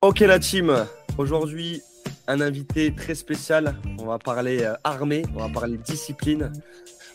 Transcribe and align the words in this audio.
Ok 0.00 0.20
la 0.20 0.38
team, 0.38 0.86
aujourd'hui 1.16 1.82
un 2.28 2.40
invité 2.40 2.94
très 2.94 3.16
spécial. 3.16 3.74
On 3.98 4.06
va 4.06 4.20
parler 4.20 4.62
euh, 4.62 4.74
armée, 4.84 5.24
on 5.34 5.40
va 5.40 5.48
parler 5.48 5.76
discipline, 5.76 6.52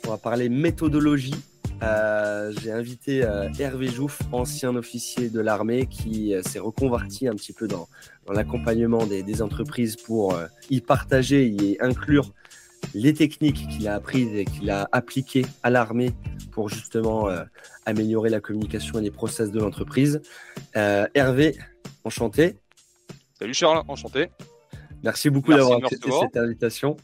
on 0.05 0.09
va 0.09 0.17
parler 0.17 0.49
méthodologie. 0.49 1.33
Euh, 1.81 2.51
J'ai 2.59 2.73
invité 2.73 3.23
euh, 3.23 3.47
Hervé 3.57 3.87
Jouf, 3.87 4.19
ancien 4.33 4.75
officier 4.75 5.29
de 5.29 5.39
l'armée, 5.39 5.85
qui 5.85 6.35
s'est 6.45 6.59
reconverti 6.59 7.29
un 7.29 7.35
petit 7.35 7.53
peu 7.53 7.69
dans, 7.69 7.87
l'accompagnement 8.29 9.05
des, 9.05 9.23
des, 9.23 9.41
entreprises 9.41 9.95
pour 9.95 10.37
y 10.69 10.81
partager, 10.81 11.47
y 11.47 11.77
inclure 11.79 12.33
les 12.93 13.13
techniques 13.13 13.65
qu'il 13.69 13.87
a 13.87 13.95
apprises 13.95 14.35
et 14.35 14.43
qu'il 14.43 14.69
a 14.69 14.89
appliquées 14.91 15.45
à 15.63 15.69
l'armée 15.69 16.11
pour 16.51 16.67
justement 16.67 17.29
améliorer 17.85 18.29
la 18.29 18.41
communication 18.41 18.99
et 18.99 19.03
les 19.03 19.11
process 19.11 19.51
de 19.51 19.59
l'entreprise. 19.61 20.21
Hervé, 20.75 21.57
enchanté. 22.03 22.57
Salut 23.43 23.53
Charles, 23.55 23.83
enchanté. 23.89 24.29
Merci 25.03 25.29
beaucoup 25.29 25.51
d'avoir 25.51 25.79
accepté 25.79 26.09
cette 26.11 26.37
invitation. 26.37 26.95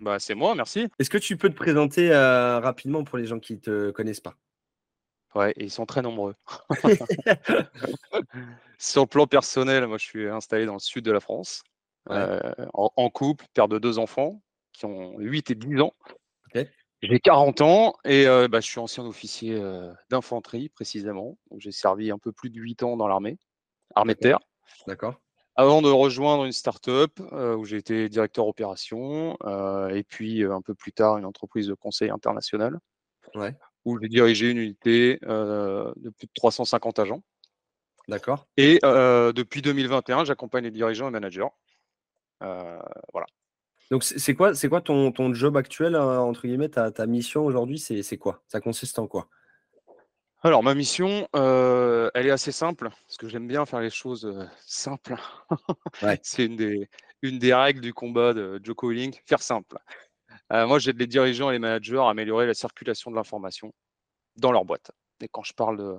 Bah, 0.00 0.18
c'est 0.18 0.34
moi, 0.34 0.56
merci. 0.56 0.88
Est-ce 0.98 1.08
que 1.08 1.16
tu 1.16 1.36
peux 1.36 1.48
te 1.48 1.54
présenter 1.54 2.10
euh, 2.10 2.58
rapidement 2.58 3.04
pour 3.04 3.18
les 3.18 3.26
gens 3.26 3.38
qui 3.38 3.52
ne 3.52 3.60
te 3.60 3.90
connaissent 3.92 4.20
pas? 4.20 4.34
Ouais, 5.36 5.52
et 5.52 5.62
ils 5.62 5.70
sont 5.70 5.86
très 5.86 6.02
nombreux. 6.02 6.34
Sur 8.78 9.02
le 9.02 9.06
plan 9.06 9.28
personnel, 9.28 9.86
moi 9.86 9.96
je 9.96 10.04
suis 10.04 10.28
installé 10.28 10.66
dans 10.66 10.72
le 10.72 10.80
sud 10.80 11.04
de 11.04 11.12
la 11.12 11.20
France, 11.20 11.62
ouais. 12.10 12.16
euh, 12.16 12.52
en, 12.74 12.90
en, 12.96 13.08
couple, 13.08 13.44
père 13.54 13.68
de 13.68 13.78
deux 13.78 14.00
enfants 14.00 14.42
qui 14.72 14.86
ont 14.86 15.16
8 15.20 15.52
et 15.52 15.54
10 15.54 15.82
ans. 15.82 15.94
Okay. 16.48 16.68
J'ai 17.00 17.20
40 17.20 17.60
ans 17.60 17.94
et 18.04 18.26
euh, 18.26 18.48
bah, 18.48 18.58
je 18.58 18.66
suis 18.66 18.80
ancien 18.80 19.06
officier 19.06 19.56
d'infanterie 20.10 20.68
précisément. 20.68 21.38
J'ai 21.58 21.70
servi 21.70 22.10
un 22.10 22.18
peu 22.18 22.32
plus 22.32 22.50
de 22.50 22.58
8 22.60 22.82
ans 22.82 22.96
dans 22.96 23.06
l'armée, 23.06 23.38
armée 23.94 24.14
de 24.14 24.18
terre. 24.18 24.40
D'accord 24.88 25.20
avant 25.56 25.80
de 25.80 25.88
rejoindre 25.88 26.44
une 26.44 26.52
start-up 26.52 27.18
euh, 27.32 27.56
où 27.56 27.64
j'ai 27.64 27.78
été 27.78 28.08
directeur 28.08 28.46
opération 28.46 29.36
euh, 29.44 29.88
et 29.88 30.04
puis 30.04 30.44
euh, 30.44 30.54
un 30.54 30.60
peu 30.60 30.74
plus 30.74 30.92
tard 30.92 31.16
une 31.16 31.24
entreprise 31.24 31.66
de 31.66 31.74
conseil 31.74 32.10
international 32.10 32.78
ouais. 33.34 33.56
où 33.86 33.98
j'ai 34.00 34.08
dirigé 34.08 34.50
une 34.50 34.58
unité 34.58 35.18
de 35.22 36.10
plus 36.10 36.26
de 36.26 36.32
350 36.34 36.98
agents. 36.98 37.22
D'accord. 38.08 38.46
Et 38.56 38.78
depuis 38.82 39.62
2021, 39.62 40.24
j'accompagne 40.24 40.64
les 40.64 40.70
dirigeants 40.70 41.08
et 41.08 41.10
managers. 41.10 41.48
voilà. 42.40 43.26
Donc 43.90 44.02
c'est 44.04 44.34
quoi, 44.34 44.54
c'est 44.54 44.68
quoi 44.68 44.80
ton, 44.80 45.12
ton 45.12 45.32
job 45.32 45.56
actuel 45.56 45.96
entre 45.96 46.46
guillemets, 46.46 46.68
ta, 46.68 46.90
ta 46.90 47.06
mission 47.06 47.46
aujourd'hui, 47.46 47.78
c'est 47.78 48.18
quoi? 48.18 48.42
Ça 48.48 48.60
consiste 48.60 48.98
en 48.98 49.06
quoi? 49.06 49.28
Alors, 50.42 50.62
ma 50.62 50.74
mission, 50.74 51.26
euh, 51.34 52.10
elle 52.14 52.26
est 52.26 52.30
assez 52.30 52.52
simple, 52.52 52.88
parce 52.90 53.16
que 53.16 53.28
j'aime 53.28 53.48
bien 53.48 53.66
faire 53.66 53.80
les 53.80 53.90
choses 53.90 54.26
euh, 54.26 54.44
simples. 54.64 55.16
ouais. 56.02 56.20
C'est 56.22 56.44
une 56.44 56.56
des, 56.56 56.88
une 57.22 57.38
des 57.38 57.54
règles 57.54 57.80
du 57.80 57.94
combat 57.94 58.34
de 58.34 58.60
Joko 58.62 58.90
Willink, 58.90 59.22
faire 59.26 59.42
simple. 59.42 59.78
Euh, 60.52 60.66
moi, 60.66 60.78
j'aide 60.78 60.98
les 60.98 61.06
dirigeants 61.06 61.50
et 61.50 61.54
les 61.54 61.58
managers 61.58 61.98
à 61.98 62.10
améliorer 62.10 62.46
la 62.46 62.54
circulation 62.54 63.10
de 63.10 63.16
l'information 63.16 63.72
dans 64.36 64.52
leur 64.52 64.64
boîte. 64.64 64.92
Et 65.20 65.28
quand 65.28 65.42
je 65.42 65.54
parle 65.54 65.78
de, 65.78 65.96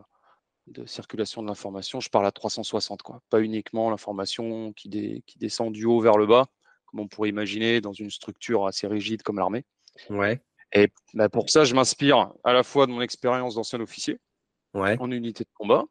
de 0.67 0.85
circulation 0.85 1.41
de 1.41 1.47
l'information, 1.47 1.99
je 1.99 2.09
parle 2.09 2.25
à 2.25 2.31
360, 2.31 3.01
quoi. 3.01 3.21
Pas 3.29 3.41
uniquement 3.41 3.89
l'information 3.89 4.71
qui, 4.73 4.89
dé, 4.89 5.23
qui 5.25 5.39
descend 5.39 5.73
du 5.73 5.85
haut 5.85 5.99
vers 5.99 6.17
le 6.17 6.27
bas, 6.27 6.45
comme 6.85 6.99
on 6.99 7.07
pourrait 7.07 7.29
imaginer 7.29 7.81
dans 7.81 7.93
une 7.93 8.11
structure 8.11 8.67
assez 8.67 8.87
rigide 8.87 9.23
comme 9.23 9.39
l'armée. 9.39 9.65
Ouais. 10.09 10.41
Et 10.73 10.89
bah, 11.13 11.29
pour 11.29 11.49
ça, 11.49 11.63
je 11.63 11.73
m'inspire 11.73 12.31
à 12.43 12.53
la 12.53 12.63
fois 12.63 12.85
de 12.85 12.91
mon 12.91 13.01
expérience 13.01 13.55
d'ancien 13.55 13.79
officier, 13.79 14.19
ouais. 14.77 14.97
en 14.99 15.11
unité 15.11 15.43
de 15.43 15.49
combat 15.53 15.85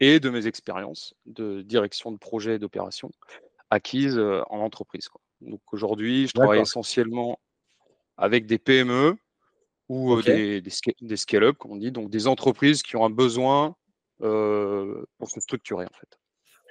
et 0.00 0.20
de 0.20 0.30
mes 0.30 0.46
expériences 0.46 1.14
de 1.26 1.62
direction 1.62 2.12
de 2.12 2.18
projet 2.18 2.56
et 2.56 2.58
d'opération 2.58 3.10
acquises 3.70 4.18
en 4.18 4.58
entreprise. 4.58 5.08
Quoi. 5.08 5.20
Donc 5.40 5.60
aujourd'hui, 5.72 6.26
je 6.26 6.32
travaille 6.32 6.60
essentiellement 6.60 7.38
avec 8.16 8.46
des 8.46 8.58
PME 8.58 9.16
ou 9.88 10.12
okay. 10.12 10.60
des, 10.60 10.60
des, 10.60 10.70
des 11.00 11.16
scale-up, 11.16 11.56
comme 11.58 11.72
on 11.72 11.76
dit, 11.76 11.92
donc 11.92 12.10
des 12.10 12.26
entreprises 12.26 12.82
qui 12.82 12.96
ont 12.96 13.04
un 13.04 13.10
besoin 13.10 13.76
euh, 14.22 15.04
pour 15.18 15.28
se 15.28 15.40
structurer 15.40 15.84
en 15.84 15.98
fait. 15.98 16.18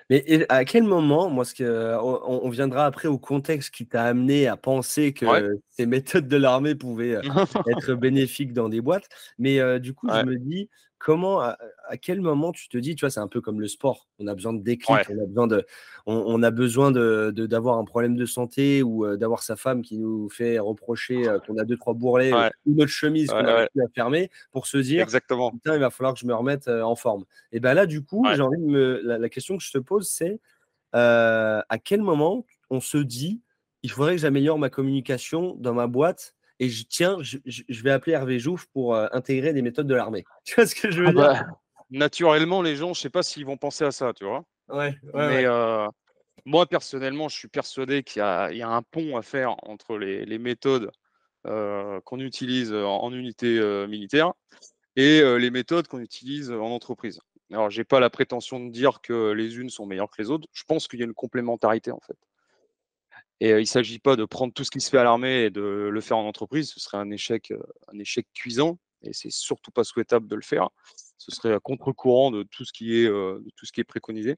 Mais 0.09 0.45
à 0.49 0.65
quel 0.65 0.83
moment, 0.83 1.29
moi, 1.29 1.45
ce 1.45 1.53
que, 1.55 1.97
on, 1.97 2.45
on 2.45 2.49
viendra 2.49 2.85
après 2.85 3.07
au 3.07 3.17
contexte 3.17 3.73
qui 3.73 3.87
t'a 3.87 4.03
amené 4.03 4.47
à 4.47 4.57
penser 4.57 5.13
que 5.13 5.25
ouais. 5.25 5.49
ces 5.69 5.85
méthodes 5.85 6.27
de 6.27 6.35
l'armée 6.35 6.75
pouvaient 6.75 7.19
être 7.67 7.93
bénéfiques 7.93 8.53
dans 8.53 8.67
des 8.67 8.81
boîtes. 8.81 9.07
Mais 9.37 9.59
euh, 9.59 9.79
du 9.79 9.93
coup, 9.93 10.07
ouais. 10.07 10.19
je 10.21 10.25
me 10.25 10.37
dis, 10.37 10.69
comment, 11.03 11.41
à, 11.41 11.57
à, 11.87 11.97
quel 11.97 12.21
moment 12.21 12.53
tu 12.53 12.69
te 12.69 12.77
dis, 12.77 12.95
tu 12.95 13.01
vois, 13.01 13.09
c'est 13.09 13.19
un 13.19 13.27
peu 13.27 13.41
comme 13.41 13.59
le 13.59 13.67
sport. 13.67 14.07
On 14.19 14.27
a 14.27 14.33
besoin 14.33 14.53
de 14.53 14.61
déclic, 14.61 14.89
ouais. 14.89 15.05
on 15.09 15.21
a 15.21 15.25
besoin 15.25 15.47
de, 15.47 15.65
on, 16.05 16.15
on 16.15 16.41
a 16.41 16.49
besoin 16.49 16.91
de, 16.91 17.31
d'avoir 17.31 17.77
un 17.77 17.83
problème 17.83 18.15
de 18.15 18.25
santé 18.25 18.81
ou 18.81 19.05
euh, 19.05 19.17
d'avoir 19.17 19.43
sa 19.43 19.57
femme 19.57 19.81
qui 19.81 19.97
nous 19.97 20.29
fait 20.29 20.57
reprocher 20.59 21.27
euh, 21.27 21.39
qu'on 21.39 21.57
a 21.57 21.65
deux 21.65 21.75
trois 21.75 21.93
bourrelets 21.93 22.33
ouais. 22.33 22.49
ou 22.65 22.75
notre 22.75 22.91
chemise 22.91 23.29
qu'on 23.29 23.45
a 23.45 23.67
plus 23.67 23.81
à 23.83 23.87
fermer 23.93 24.31
pour 24.51 24.65
se 24.65 24.77
dire, 24.77 25.03
exactement. 25.03 25.51
Putain, 25.51 25.75
il 25.75 25.81
va 25.81 25.89
falloir 25.89 26.13
que 26.13 26.21
je 26.21 26.25
me 26.25 26.33
remette 26.33 26.69
euh, 26.69 26.81
en 26.81 26.95
forme. 26.95 27.25
Et 27.51 27.59
ben 27.59 27.73
là, 27.73 27.85
du 27.85 28.01
coup, 28.01 28.25
j'ai 28.33 28.41
envie 28.41 28.61
de 28.61 28.65
me, 28.65 29.01
la, 29.03 29.17
la, 29.17 29.29
question 29.29 29.57
que 29.57 29.63
je 29.63 29.71
te 29.71 29.79
pose, 29.79 30.07
c'est 30.07 30.39
euh, 30.95 31.61
à 31.67 31.77
quel 31.79 32.01
moment 32.01 32.45
on 32.69 32.79
se 32.79 32.97
dit, 32.97 33.41
il 33.81 33.91
faudrait 33.91 34.15
que 34.15 34.21
j'améliore 34.21 34.57
ma 34.57 34.69
communication 34.69 35.55
dans 35.59 35.73
ma 35.73 35.87
boîte 35.87 36.35
et 36.63 36.69
je, 36.69 36.83
tiens, 36.83 37.17
je, 37.21 37.37
je, 37.45 37.83
vais 37.83 37.91
appeler 37.91 38.13
Hervé 38.13 38.39
Jouf 38.39 38.67
pour 38.67 38.95
euh, 38.95 39.07
intégrer 39.11 39.51
des 39.51 39.61
méthodes 39.61 39.87
de 39.87 39.95
l'armée. 39.95 40.23
Tu 40.45 40.55
vois 40.55 40.65
ce 40.65 40.75
que 40.75 40.89
je 40.89 41.01
veux 41.01 41.09
ah 41.09 41.11
dire? 41.11 41.21
bah, 41.21 41.45
Naturellement, 41.91 42.61
les 42.61 42.77
gens, 42.77 42.93
je 42.93 43.01
sais 43.01 43.09
pas 43.09 43.21
s'ils 43.21 43.45
vont 43.45 43.57
penser 43.57 43.83
à 43.83 43.91
ça, 43.91 44.13
tu 44.13 44.23
vois. 44.23 44.45
Ouais, 44.69 44.95
ouais 45.13 45.27
Mais 45.27 45.45
euh, 45.45 45.87
moi, 46.45 46.65
personnellement, 46.65 47.27
je 47.27 47.35
suis 47.35 47.49
persuadé 47.49 48.01
qu'il 48.03 48.21
y, 48.21 48.55
y, 48.57 48.61
a 48.61 48.69
un 48.69 48.81
pont 48.81 49.17
à 49.17 49.21
faire 49.21 49.55
entre 49.63 49.97
les, 49.97 50.25
les 50.25 50.39
méthodes 50.39 50.89
euh, 51.47 51.99
qu'on 52.05 52.19
utilise 52.19 52.73
en, 52.73 52.99
en 52.99 53.13
unité 53.13 53.59
militaire 53.87 54.31
et 54.95 55.21
les 55.37 55.51
méthodes 55.51 55.87
qu'on 55.87 55.99
utilise 55.99 56.51
en 56.51 56.71
entreprise. 56.71 57.19
Alors, 57.51 57.69
j'ai 57.69 57.83
pas 57.83 57.99
la 57.99 58.09
prétention 58.09 58.59
de 58.59 58.71
dire 58.71 59.01
que 59.01 59.31
les 59.31 59.57
unes 59.57 59.69
sont 59.69 59.85
meilleures 59.85 60.09
que 60.09 60.21
les 60.21 60.31
autres. 60.31 60.47
Je 60.53 60.63
pense 60.63 60.87
qu'il 60.87 60.99
y 60.99 61.03
a 61.03 61.05
une 61.05 61.13
complémentarité, 61.13 61.91
en 61.91 61.99
fait. 61.99 62.17
Et 63.39 63.49
il 63.49 63.55
ne 63.55 63.65
s'agit 63.65 63.99
pas 63.99 64.15
de 64.15 64.25
prendre 64.25 64.53
tout 64.53 64.63
ce 64.63 64.71
qui 64.71 64.79
se 64.79 64.89
fait 64.89 64.97
à 64.97 65.03
l'armée 65.03 65.45
et 65.45 65.49
de 65.49 65.61
le 65.91 66.01
faire 66.01 66.17
en 66.17 66.27
entreprise. 66.27 66.69
Ce 66.71 66.79
serait 66.79 66.97
un 66.97 67.11
échec, 67.11 67.53
un 67.91 67.99
échec 67.99 68.27
cuisant. 68.33 68.79
Et 69.01 69.11
c'est 69.11 69.31
surtout 69.31 69.71
pas 69.71 69.83
souhaitable 69.83 70.27
de 70.27 70.35
le 70.35 70.41
faire. 70.41 70.69
Ce 71.17 71.31
serait 71.31 71.53
à 71.53 71.59
contre-courant 71.59 72.31
de 72.31 72.43
tout 72.43 72.63
ce 72.63 72.71
qui 72.71 72.97
est, 72.97 73.07
de 73.07 73.51
tout 73.55 73.65
ce 73.65 73.71
qui 73.73 73.81
est 73.81 73.85
préconisé. 73.85 74.37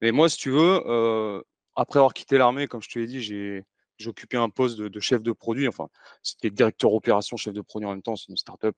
Mais 0.00 0.12
moi, 0.12 0.28
si 0.28 0.38
tu 0.38 0.50
veux, 0.50 0.82
euh, 0.86 1.42
après 1.74 1.98
avoir 1.98 2.14
quitté 2.14 2.38
l'armée, 2.38 2.66
comme 2.66 2.82
je 2.82 2.88
te 2.88 2.98
l'ai 2.98 3.06
dit, 3.06 3.22
j'ai, 3.22 3.64
j'ai 3.98 4.08
occupé 4.08 4.36
un 4.36 4.48
poste 4.48 4.78
de, 4.78 4.88
de, 4.88 5.00
chef 5.00 5.22
de 5.22 5.32
produit. 5.32 5.68
Enfin, 5.68 5.88
c'était 6.22 6.50
directeur 6.50 6.92
opération, 6.92 7.36
chef 7.36 7.54
de 7.54 7.60
produit 7.60 7.86
en 7.86 7.92
même 7.92 8.02
temps. 8.02 8.16
C'est 8.16 8.28
une 8.28 8.36
start-up. 8.36 8.76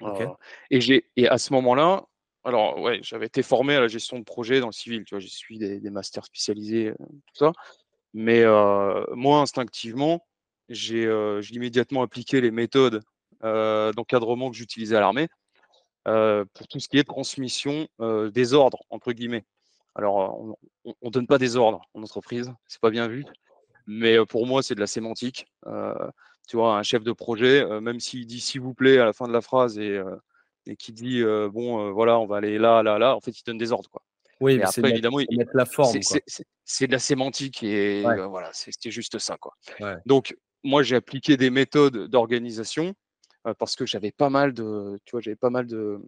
Okay. 0.00 0.24
Euh, 0.24 0.28
et, 0.70 0.80
j'ai, 0.80 1.10
et 1.16 1.28
à 1.28 1.38
ce 1.38 1.52
moment-là, 1.52 2.06
alors 2.44 2.78
ouais, 2.80 3.00
j'avais 3.02 3.26
été 3.26 3.42
formé 3.42 3.74
à 3.74 3.80
la 3.80 3.88
gestion 3.88 4.18
de 4.18 4.24
projet 4.24 4.60
dans 4.60 4.68
le 4.68 4.72
civil. 4.72 5.04
Tu 5.04 5.14
vois, 5.14 5.20
j'ai 5.20 5.28
suivi 5.28 5.58
des, 5.58 5.80
des 5.80 5.90
masters 5.90 6.24
spécialisés, 6.24 6.92
tout 6.98 7.34
ça. 7.34 7.52
Mais 8.12 8.42
euh, 8.42 9.04
moi, 9.14 9.40
instinctivement, 9.40 10.26
j'ai, 10.68 11.06
euh, 11.06 11.42
immédiatement 11.50 12.02
appliqué 12.02 12.40
les 12.40 12.50
méthodes 12.50 13.02
euh, 13.44 13.92
d'encadrement 13.92 14.50
que 14.50 14.56
j'utilisais 14.56 14.96
à 14.96 15.00
l'armée 15.00 15.28
euh, 16.08 16.44
pour 16.54 16.68
tout 16.68 16.80
ce 16.80 16.88
qui 16.88 16.98
est 16.98 17.04
transmission 17.04 17.88
euh, 18.00 18.30
des 18.30 18.54
ordres, 18.54 18.82
entre 18.90 19.12
guillemets. 19.12 19.44
Alors, 19.94 20.40
on 20.84 20.94
ne 21.02 21.10
donne 21.10 21.26
pas 21.26 21.38
des 21.38 21.56
ordres 21.56 21.82
en 21.94 22.02
entreprise, 22.02 22.52
c'est 22.68 22.80
pas 22.80 22.90
bien 22.90 23.08
vu, 23.08 23.24
mais 23.86 24.18
euh, 24.18 24.24
pour 24.24 24.46
moi, 24.46 24.62
c'est 24.62 24.74
de 24.74 24.80
la 24.80 24.86
sémantique. 24.86 25.46
Euh, 25.66 25.94
tu 26.48 26.56
vois, 26.56 26.78
un 26.78 26.82
chef 26.82 27.04
de 27.04 27.12
projet, 27.12 27.62
euh, 27.62 27.80
même 27.80 28.00
s'il 28.00 28.26
dit 28.26 28.40
s'il 28.40 28.60
vous 28.60 28.74
plaît 28.74 28.98
à 28.98 29.04
la 29.04 29.12
fin 29.12 29.28
de 29.28 29.32
la 29.32 29.40
phrase 29.40 29.78
et, 29.78 30.00
et 30.66 30.76
qui 30.76 30.92
dit 30.92 31.22
bon, 31.22 31.92
voilà, 31.92 32.18
on 32.18 32.26
va 32.26 32.36
aller 32.36 32.58
là, 32.58 32.82
là, 32.82 32.98
là, 32.98 33.16
en 33.16 33.20
fait, 33.20 33.38
il 33.38 33.44
donne 33.44 33.58
des 33.58 33.72
ordres, 33.72 33.90
quoi. 33.90 34.02
Oui, 34.40 34.56
mais 34.56 34.64
après, 34.64 34.82
mettre, 34.82 34.94
évidemment, 34.94 35.20
il, 35.20 35.46
la 35.52 35.66
forme. 35.66 35.98
C'est 36.64 36.86
de 36.86 36.92
la 36.92 36.98
sémantique 36.98 37.62
et 37.62 38.04
ouais. 38.04 38.18
euh, 38.18 38.26
voilà, 38.26 38.50
c'était 38.52 38.90
juste 38.90 39.18
ça. 39.18 39.36
Quoi. 39.36 39.52
Ouais. 39.80 39.96
Donc, 40.06 40.36
moi, 40.62 40.82
j'ai 40.82 40.96
appliqué 40.96 41.36
des 41.36 41.50
méthodes 41.50 42.08
d'organisation 42.08 42.94
euh, 43.46 43.54
parce 43.54 43.76
que 43.76 43.86
j'avais 43.86 44.12
pas 44.12 44.30
mal 44.30 44.52
de, 44.52 44.98
tu 45.04 45.12
vois, 45.12 45.20
j'avais 45.20 45.36
pas 45.36 45.50
mal 45.50 45.66
de, 45.66 46.00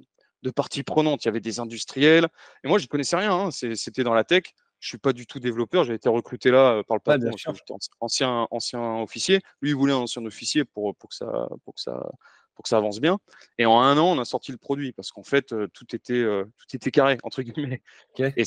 de, 0.43 0.51
parties 0.51 0.83
prenantes. 0.83 1.25
Il 1.25 1.29
y 1.29 1.31
avait 1.31 1.41
des 1.41 1.61
industriels 1.61 2.29
et 2.65 2.69
moi, 2.69 2.79
je 2.79 2.87
connaissais 2.87 3.17
rien. 3.17 3.33
Hein. 3.33 3.51
C'était 3.51 4.05
dans 4.05 4.15
la 4.15 4.25
tech. 4.25 4.45
Je 4.81 4.89
suis 4.89 4.99
pas 4.99 5.13
du 5.13 5.27
tout 5.27 5.39
développeur. 5.39 5.85
J'ai 5.85 5.95
été 5.95 6.09
recruté 6.09 6.51
là 6.51 6.73
euh, 6.73 6.83
par 6.83 6.97
le 6.97 7.01
patron. 7.01 7.37
J'étais 7.37 7.75
ancien, 8.01 8.49
ancien 8.51 9.01
officier. 9.01 9.41
Lui, 9.61 9.71
il 9.71 9.77
voulait 9.77 9.93
un 9.93 9.99
ancien 9.99 10.25
officier 10.25 10.65
pour, 10.65 10.95
pour 10.97 11.11
que 11.11 11.17
ça, 11.17 11.49
pour 11.65 11.75
que 11.75 11.81
ça, 11.81 12.03
pour 12.55 12.65
que 12.65 12.69
ça 12.69 12.77
avance 12.77 13.01
bien. 13.01 13.19
Et 13.59 13.67
en 13.67 13.81
un 13.81 13.97
an, 13.99 14.17
on 14.17 14.19
a 14.19 14.25
sorti 14.25 14.53
le 14.53 14.59
produit 14.59 14.93
parce 14.93 15.11
qu'en 15.11 15.23
fait, 15.23 15.53
euh, 15.53 15.69
tout 15.73 15.95
était 15.95 16.15
euh, 16.15 16.45
tout 16.59 16.77
était 16.77 16.91
carré 16.91 17.19
entre 17.23 17.43
guillemets. 17.43 17.83
Okay. 18.15 18.33
Et, 18.37 18.45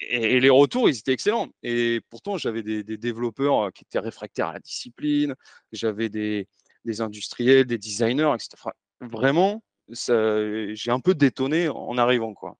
et, 0.00 0.36
et, 0.36 0.40
les 0.40 0.50
retours, 0.50 0.88
ils 0.88 0.96
étaient 0.96 1.12
excellents. 1.12 1.48
Et 1.64 2.00
pourtant, 2.08 2.38
j'avais 2.38 2.62
des, 2.62 2.84
des, 2.84 2.96
développeurs 2.96 3.66
euh, 3.66 3.70
qui 3.70 3.82
étaient 3.82 3.98
réfractaires 3.98 4.48
à 4.48 4.52
la 4.54 4.60
discipline. 4.60 5.34
J'avais 5.72 6.08
des, 6.08 6.46
des, 6.84 7.00
industriels, 7.00 7.64
des 7.66 7.78
designers, 7.78 8.32
etc. 8.34 8.50
Enfin, 8.54 8.72
vraiment, 9.00 9.62
j'ai 9.88 10.90
un 10.90 11.00
peu 11.00 11.14
détonné 11.14 11.68
en 11.68 11.98
arrivant, 11.98 12.32
quoi. 12.34 12.56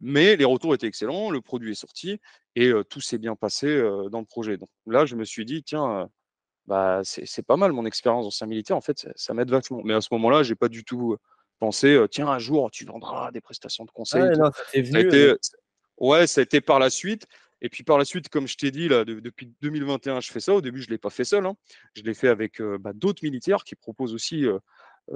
Mais 0.00 0.36
les 0.36 0.46
retours 0.46 0.74
étaient 0.74 0.86
excellents, 0.86 1.30
le 1.30 1.42
produit 1.42 1.72
est 1.72 1.74
sorti 1.74 2.18
et 2.56 2.72
tout 2.88 3.00
s'est 3.00 3.18
bien 3.18 3.36
passé 3.36 3.80
dans 4.10 4.20
le 4.20 4.24
projet. 4.24 4.56
Donc 4.56 4.68
là, 4.86 5.06
je 5.06 5.14
me 5.14 5.24
suis 5.24 5.44
dit, 5.44 5.62
tiens, 5.62 6.08
bah, 6.66 7.00
c'est 7.04 7.46
pas 7.46 7.56
mal 7.56 7.72
mon 7.72 7.84
expérience 7.84 8.24
d'ancien 8.24 8.46
militaire, 8.46 8.76
en 8.76 8.80
fait, 8.80 9.08
ça, 9.16 9.34
m'aide 9.34 9.50
vachement. 9.50 9.80
Mais 9.84 9.94
à 9.94 10.00
ce 10.00 10.08
moment-là, 10.12 10.42
j'ai 10.42 10.54
pas 10.54 10.68
du 10.68 10.84
tout 10.84 11.16
pensé, 11.58 11.98
tiens, 12.10 12.28
un 12.28 12.38
jour, 12.38 12.70
tu 12.70 12.84
vendras 12.84 13.30
des 13.32 13.40
prestations 13.40 13.84
de 13.84 13.90
conseil. 13.90 14.22
Ouais, 14.22 14.34
ça, 14.34 14.98
a 14.98 15.00
été, 15.00 15.34
ouais, 15.98 16.26
ça 16.26 16.40
a 16.40 16.44
été 16.44 16.60
par 16.60 16.78
la 16.78 16.90
suite. 16.90 17.26
Et 17.64 17.68
puis 17.68 17.84
par 17.84 17.96
la 17.96 18.04
suite, 18.04 18.28
comme 18.28 18.48
je 18.48 18.56
t'ai 18.56 18.72
dit, 18.72 18.88
là, 18.88 19.04
depuis 19.04 19.52
2021, 19.62 20.20
je 20.20 20.32
fais 20.32 20.40
ça. 20.40 20.52
Au 20.52 20.60
début, 20.60 20.82
je 20.82 20.88
ne 20.88 20.92
l'ai 20.92 20.98
pas 20.98 21.10
fait 21.10 21.24
seul. 21.24 21.46
Hein. 21.46 21.54
Je 21.94 22.02
l'ai 22.02 22.14
fait 22.14 22.28
avec 22.28 22.60
bah, 22.60 22.92
d'autres 22.92 23.22
militaires 23.22 23.62
qui 23.62 23.76
proposent 23.76 24.14
aussi 24.14 24.46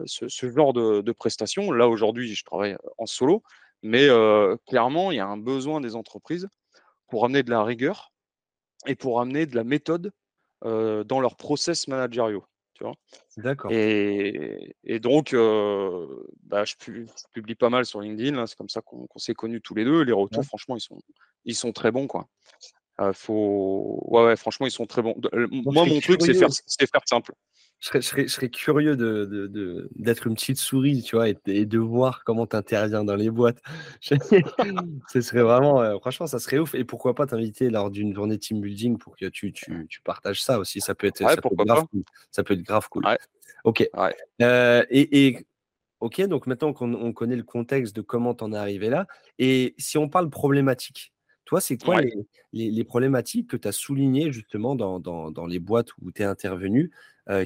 ce, 0.04 0.50
genre 0.50 0.72
de, 0.72 1.12
prestations. 1.12 1.72
Là, 1.72 1.88
aujourd'hui, 1.88 2.34
je 2.34 2.44
travaille 2.44 2.76
en 2.99 3.06
solo. 3.06 3.42
Mais 3.82 4.08
clairement, 4.66 5.10
il 5.10 5.16
y 5.16 5.20
a 5.20 5.26
un 5.26 5.37
besoin 5.37 5.81
des 5.81 5.96
entreprises 5.96 6.49
pour 7.08 7.25
amener 7.25 7.42
de 7.42 7.50
la 7.50 7.64
rigueur 7.64 8.12
et 8.87 8.94
pour 8.94 9.20
amener 9.20 9.46
de 9.46 9.56
la 9.56 9.64
méthode 9.64 10.12
dans 10.62 11.20
leurs 11.20 11.37
process 11.37 11.88
managériaux. 11.88 12.44
D'accord. 13.38 13.70
Et, 13.73 14.75
donc, 15.00 15.32
bah, 16.43 16.64
je, 16.64 16.75
publie 17.32 17.55
pas 17.55 17.70
mal 17.70 17.87
sur 17.87 18.00
LinkedIn. 18.00 18.47
C'est 18.47 18.56
comme 18.56 18.69
ça 18.69 18.81
qu'on 18.82 19.06
s'est 19.17 19.35
connus 19.35 19.61
tous 19.61 19.75
les 19.75 19.85
deux. 19.85 20.03
Les 20.03 20.12
retours, 20.12 20.44
franchement, 20.44 20.76
ils 20.76 20.81
sont, 20.81 20.99
ils 21.44 21.55
sont 21.55 21.73
très 21.73 21.91
bons. 21.91 22.06
Quoi. 22.06 22.29
faut... 23.12 24.03
ouais, 24.08 24.37
franchement, 24.37 24.67
ils 24.67 24.73
sont 24.73 24.87
très 24.87 25.03
bons. 25.03 25.17
moi, 25.50 25.87
mon 25.87 26.00
truc, 26.00 26.23
c'est 26.23 26.35
faire, 26.35 26.50
faire 26.50 27.02
simple 27.06 27.32
je 27.94 28.27
serais, 28.27 28.49
curieux 28.49 28.97
de, 28.97 29.88
d'être 29.94 30.27
une 30.27 30.35
petite 30.35 30.59
souris, 30.59 31.03
tu 31.03 31.17
vois, 31.17 31.29
et, 31.29 31.67
de 31.67 31.79
voir 31.79 32.25
comment 32.25 32.47
tu 32.47 32.56
interviens 32.56 33.05
dans 33.05 33.17
les 33.17 33.31
boîtes. 33.31 33.61
Ce 34.00 35.21
serait 35.21 35.43
vraiment, 35.43 35.81
euh, 35.83 35.99
franchement, 35.99 36.27
ça 36.27 36.38
serait 36.38 36.59
ouf. 36.59 36.75
Et 36.75 36.85
pourquoi 36.85 37.15
pas 37.15 37.27
t'inviter 37.27 37.71
lors 37.71 37.91
d'une 37.91 38.15
journée 38.15 38.38
team 38.38 38.61
building 38.61 38.99
pour 38.99 39.17
que 39.17 39.27
tu, 39.27 39.53
partages 40.05 40.43
ça 40.43 40.59
aussi. 40.59 40.81
Ça 40.81 40.94
peut 40.94 41.06
être, 41.06 41.19
ça 41.19 41.37
peut 41.37 41.49
être 41.53 41.67
grave 41.67 41.87
cool. 41.91 42.03
Ça 42.31 42.43
peut 42.43 42.55
être 42.55 42.62
grave 42.62 42.88
cool. 42.88 43.05
Ok. 43.65 43.88
Euh, 44.43 44.85
et, 44.91 45.47
ok, 46.00 46.23
donc 46.23 46.47
maintenant 46.47 46.73
qu'on 46.73 47.12
connaît 47.12 47.37
le 47.37 47.43
contexte 47.43 47.94
de 47.97 48.00
comment 48.03 48.35
t'en 48.35 48.53
es 48.53 48.56
arrivé 48.56 48.91
là, 48.91 49.06
et 49.38 49.75
si 49.79 49.99
on 49.99 50.09
parle 50.09 50.31
problématique, 50.31 51.12
toi, 51.47 51.61
c'est 51.61 51.79
quoi 51.79 52.00
les, 52.53 52.85
problématiques 52.85 53.49
que 53.49 53.56
tu 53.56 53.69
as 53.69 53.73
soulignées 53.73 54.33
justement 54.33 54.75
dans, 54.75 55.47
les 55.47 55.61
boîtes 55.61 55.91
où 56.03 56.11
tu 56.11 56.23
es 56.23 56.25
intervenu 56.25 56.91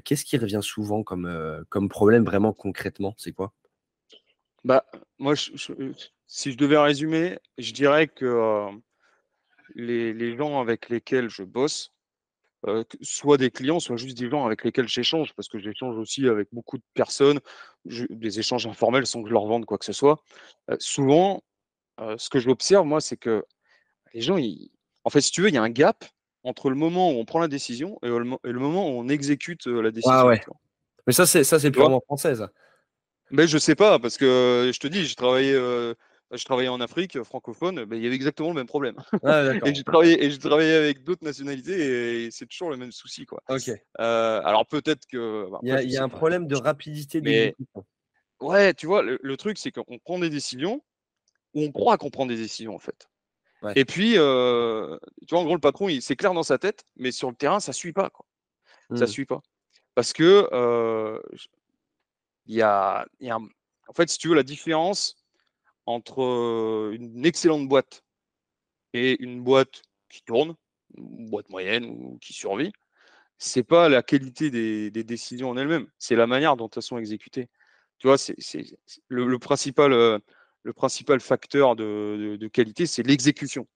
Qu'est-ce 0.05 0.25
qui 0.25 0.37
revient 0.37 0.61
souvent 0.63 1.03
comme, 1.03 1.65
comme 1.69 1.89
problème 1.89 2.25
vraiment 2.25 2.53
concrètement? 2.53 3.15
C'est 3.17 3.33
quoi? 3.33 3.53
Bah, 4.65 4.85
Moi, 5.19 5.35
si 5.37 6.53
je 6.53 6.57
devais 6.57 6.77
résumer, 6.77 7.39
je 7.59 7.73
dirais 7.73 8.09
que 8.09 8.69
les, 9.75 10.37
gens 10.37 10.61
avec 10.61 10.89
lesquels 10.89 11.31
je 11.31 11.43
bosse, 11.43 11.93
soit 13.01 13.39
des 13.39 13.51
clients, 13.51 13.81
soit 13.81 13.97
juste 13.97 14.19
des 14.19 14.29
gens 14.29 14.45
avec 14.45 14.65
lesquels 14.65 14.89
j'échange, 14.89 15.33
parce 15.35 15.49
que 15.49 15.59
j'échange 15.59 15.97
aussi 15.97 16.29
avec 16.29 16.49
beaucoup 16.53 16.77
de 16.77 16.85
personnes, 16.95 17.41
des 17.87 18.39
échanges 18.39 18.67
informels 18.67 19.07
sans 19.07 19.23
que 19.23 19.29
je 19.29 19.33
leur 19.33 19.47
vende 19.47 19.65
quoi 19.65 19.79
que 19.79 19.85
ce 19.85 19.95
soit. 19.95 20.23
souvent, 20.79 21.43
ce 21.99 22.29
que 22.29 22.39
j'observe, 22.39 22.87
moi, 22.87 23.01
c'est 23.01 23.17
que 23.17 23.45
les 24.13 24.21
gens, 24.21 24.37
en 25.05 25.11
fait, 25.11 25.21
si 25.21 25.31
tu 25.31 25.43
veux, 25.43 25.49
il 25.49 25.55
y 25.55 25.59
a 25.59 25.63
un 25.63 25.71
gap 25.71 26.05
entre 26.45 26.71
le 26.71 26.77
moment 26.77 27.11
où 27.13 27.15
on 27.17 27.25
prend 27.25 27.39
la 27.39 27.49
décision 27.49 27.99
et 28.03 28.09
le, 28.09 28.59
moment 28.59 28.89
où 28.89 29.01
on 29.01 29.09
exécute 29.09 29.67
la 29.67 29.91
décision. 29.91 30.13
Ah 30.13 30.27
ouais. 30.27 30.41
Mais 31.07 31.13
ça, 31.13 31.27
c'est 31.27 31.45
ça, 31.45 31.59
c'est 31.59 31.71
purement 31.71 32.01
français. 32.01 32.35
Mais 33.31 33.47
je 33.47 33.59
sais 33.59 33.75
pas, 33.75 33.99
parce 33.99 34.17
que 34.17 34.71
je 34.73 34.79
te 34.79 34.89
dis, 34.89 35.05
j'ai 35.05 35.15
travaillé, 35.15 35.53
je 35.53 36.45
travaillais 36.45 36.69
en 36.69 36.81
Afrique 36.81 37.23
francophone, 37.23 37.87
il 37.91 38.03
y 38.03 38.07
avait 38.07 38.17
exactement 38.17 38.49
le 38.49 38.55
même 38.55 38.67
problème. 38.67 38.97
Ah, 39.25 39.53
et 39.65 39.75
j'ai 39.75 39.85
travaillé, 39.85 40.25
et 40.25 40.31
j'ai 40.31 40.39
travaillé 40.39 40.75
avec 40.75 41.05
d'autres 41.05 41.25
nationalités 41.25 42.25
et 42.25 42.31
c'est 42.31 42.47
toujours 42.47 42.71
le 42.71 42.77
même 42.77 42.93
souci, 42.93 43.27
quoi. 43.27 43.43
Ok. 43.49 43.71
alors 43.99 44.67
peut-être 44.67 45.07
que. 45.07 45.49
Bah, 45.51 45.59
il 45.63 45.91
y 45.91 45.97
a, 45.97 46.05
un 46.05 46.09
problème 46.09 46.47
de 46.47 46.57
rapidité. 46.57 47.21
Mais 47.21 47.55
ouais, 48.41 48.75
tu 48.75 48.87
vois, 48.87 49.03
le 49.03 49.37
truc, 49.37 49.59
c'est 49.59 49.73
qu'on 49.73 49.99
prend 49.99 50.19
des 50.19 50.31
décisions 50.31 50.83
ou 51.55 51.63
on 51.63 51.73
croit 51.73 51.99
qu'on 51.99 52.11
prend 52.11 52.27
des 52.27 52.37
décisions 52.37 52.75
en 52.75 52.79
fait. 52.79 53.10
Et 53.75 53.85
puis, 53.85 54.13
tu 54.13 54.19
vois, 54.19 55.41
en 55.41 55.45
gros, 55.45 55.55
le 55.55 55.61
patron, 55.61 55.89
c'est 56.01 56.17
clair 56.17 56.33
dans 56.33 56.43
sa 56.43 56.59
tête, 56.59 56.85
mais 56.97 57.13
sur 57.13 57.29
le 57.29 57.37
terrain, 57.37 57.61
ça 57.61 57.73
ne 57.73 57.75
suit 57.75 57.93
pas. 57.93 58.11
Quoi. 58.11 58.27
Ça 58.97 59.05
mmh. 59.05 59.09
suit 59.09 59.27
pas. 59.27 59.41
Parce 59.95 60.13
que 60.13 60.49
il 62.47 62.57
y 62.57 62.63
a, 62.63 63.07
en 63.89 63.93
fait, 63.95 64.09
si 64.09 64.19
tu 64.19 64.29
veux, 64.29 64.35
la 64.35 64.43
différence 64.43 65.17
entre 65.87 66.93
une 66.93 67.25
excellente 67.25 67.69
boîte 67.69 68.03
et 68.93 69.23
une 69.23 69.43
boîte 69.43 69.83
qui 70.09 70.23
tourne, 70.23 70.55
une 70.97 71.31
boîte 71.31 71.49
moyenne 71.49 71.85
ou 71.85 72.19
qui 72.21 72.33
survit, 72.33 72.73
c'est 73.39 73.63
pas 73.63 73.89
la 73.89 74.03
qualité 74.03 74.51
des, 74.51 74.91
décisions 75.05 75.51
en 75.51 75.57
elles-mêmes, 75.57 75.89
c'est 75.99 76.17
la 76.17 76.27
manière 76.27 76.57
dont 76.57 76.69
elles 76.75 76.83
sont 76.83 76.99
exécutées. 76.99 77.49
Tu 77.99 78.07
vois, 78.07 78.19
c'est 78.19 78.37
le, 79.09 79.39
principal 79.39 80.21
le 80.63 80.73
principal 80.73 81.21
facteur 81.21 81.77
de, 81.77 82.49
qualité, 82.53 82.87
c'est 82.87 83.03
l'exécution. 83.03 83.67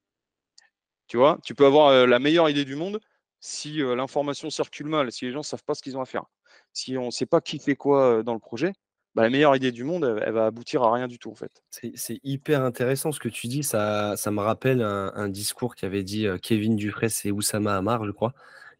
Tu 1.06 1.16
vois, 1.16 1.38
tu 1.44 1.54
peux 1.54 1.66
avoir 1.66 2.06
la 2.06 2.18
meilleure 2.18 2.48
idée 2.48 2.64
du 2.64 2.76
monde 2.76 3.00
si 3.40 3.78
l'information 3.78 4.48
circule 4.48 4.86
mal, 4.86 5.12
si 5.12 5.26
les 5.26 5.32
gens 5.32 5.40
ne 5.40 5.44
savent 5.44 5.64
pas 5.64 5.74
ce 5.74 5.82
qu'ils 5.82 5.98
ont 5.98 6.00
à 6.00 6.06
faire, 6.06 6.24
si 6.72 6.96
on 6.96 7.06
ne 7.06 7.10
sait 7.10 7.26
pas 7.26 7.42
qui 7.42 7.58
fait 7.58 7.76
quoi 7.76 8.22
dans 8.22 8.32
le 8.32 8.40
projet, 8.40 8.72
bah, 9.14 9.22
la 9.22 9.30
meilleure 9.30 9.54
idée 9.54 9.70
du 9.70 9.84
monde, 9.84 10.18
elle, 10.24 10.32
va 10.32 10.46
aboutir 10.46 10.82
à 10.82 10.92
rien 10.92 11.06
du 11.06 11.18
tout 11.18 11.30
en 11.30 11.34
fait. 11.34 11.62
C'est 11.70 12.20
hyper 12.24 12.62
intéressant 12.62 13.12
ce 13.12 13.20
que 13.20 13.28
tu 13.28 13.46
dis. 13.46 13.62
Ça, 13.62 14.16
ça 14.16 14.30
me 14.30 14.40
rappelle 14.40 14.82
un, 14.82 15.28
discours 15.28 15.74
qu'avait 15.76 16.02
dit 16.02 16.26
Kevin 16.42 16.74
Dufresne 16.74 17.28
et 17.28 17.32
Oussama 17.32 17.76
Amar, 17.76 18.04
je 18.06 18.10
crois, 18.10 18.32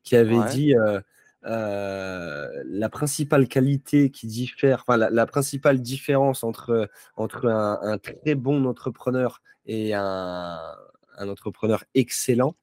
qui 0.03 0.17
avait 0.17 0.43
dit 0.51 0.75
la 1.45 2.89
principale 2.89 3.49
qualité 3.49 4.11
qui 4.11 4.27
diffère, 4.27 4.85
enfin 4.87 4.97
la, 4.97 5.27
principale 5.27 5.81
différence 5.81 6.45
entre, 6.45 6.89
entre 7.17 7.49
un, 7.49 7.99
très 7.99 8.35
bon 8.35 8.65
entrepreneur 8.65 9.43
et 9.67 9.95
un, 9.95 10.75
entrepreneur 11.19 11.85
excellent, 11.95 12.57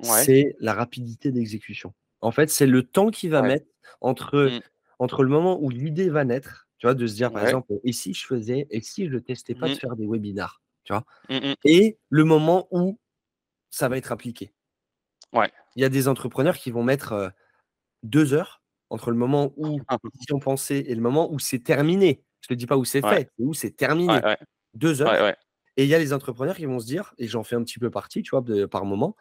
c'est 0.00 0.56
la 0.60 0.74
rapidité 0.74 1.30
d'exécution. 1.30 1.92
En 2.20 2.30
fait, 2.30 2.50
c'est 2.50 2.66
le 2.66 2.82
temps 2.82 3.10
qu'il 3.10 3.30
va 3.30 3.42
mettre 3.42 3.66
entre, 4.00 4.38
mmh. 4.38 4.60
entre 4.98 5.22
le 5.22 5.28
moment 5.28 5.60
où 5.60 5.70
l'idée 5.70 6.08
va 6.08 6.24
naître, 6.24 6.68
tu 6.78 6.86
vois, 6.86 6.94
de 6.94 7.06
se 7.06 7.14
dire 7.14 7.32
par 7.32 7.44
exemple, 7.44 7.72
et 7.84 7.92
si 7.92 8.14
je 8.14 8.26
faisais, 8.26 8.66
et 8.70 8.80
si 8.80 9.08
je 9.08 9.14
ne 9.14 9.18
testais 9.18 9.54
pas 9.54 9.68
de 9.68 9.74
mmh. 9.74 9.76
faire 9.76 9.96
des 9.96 10.06
webinars, 10.06 10.62
tu 10.84 10.92
vois, 10.92 11.04
mmh, 11.28 11.54
et 11.64 11.98
le 12.08 12.24
moment 12.24 12.68
où 12.70 12.98
ça 13.70 13.88
va 13.88 13.96
être 13.96 14.12
appliqué. 14.12 14.52
Ouais. 15.32 15.50
Il 15.76 15.82
y 15.82 15.84
a 15.84 15.88
des 15.88 16.08
entrepreneurs 16.08 16.56
qui 16.58 16.70
vont 16.70 16.84
mettre 16.84 17.32
deux 18.02 18.34
heures 18.34 18.62
entre 18.90 19.10
le 19.10 19.16
moment 19.16 19.52
où 19.56 19.78
ils 20.28 20.34
ont 20.34 20.40
pensé 20.40 20.84
et 20.86 20.94
le 20.94 21.00
moment 21.00 21.32
où 21.32 21.38
c'est 21.38 21.60
terminé. 21.60 22.22
Je 22.40 22.46
ne 22.50 22.54
te 22.54 22.58
dis 22.58 22.66
pas 22.66 22.76
où 22.76 22.84
c'est 22.84 23.02
fait, 23.02 23.30
mais 23.38 23.46
où 23.46 23.54
c'est 23.54 23.76
terminé. 23.76 24.20
deux 24.74 25.02
heures. 25.02 25.34
Et 25.78 25.84
il 25.84 25.88
y 25.88 25.94
a 25.94 25.98
les 25.98 26.12
entrepreneurs 26.12 26.56
qui 26.56 26.66
vont 26.66 26.80
se 26.80 26.84
dire, 26.84 27.14
et 27.16 27.26
j'en 27.26 27.44
fais 27.44 27.56
un 27.56 27.62
petit 27.62 27.78
peu 27.78 27.90
partie, 27.90 28.22
tu 28.22 28.30
vois, 28.30 28.44
par 28.68 28.84
moment, 28.84 29.16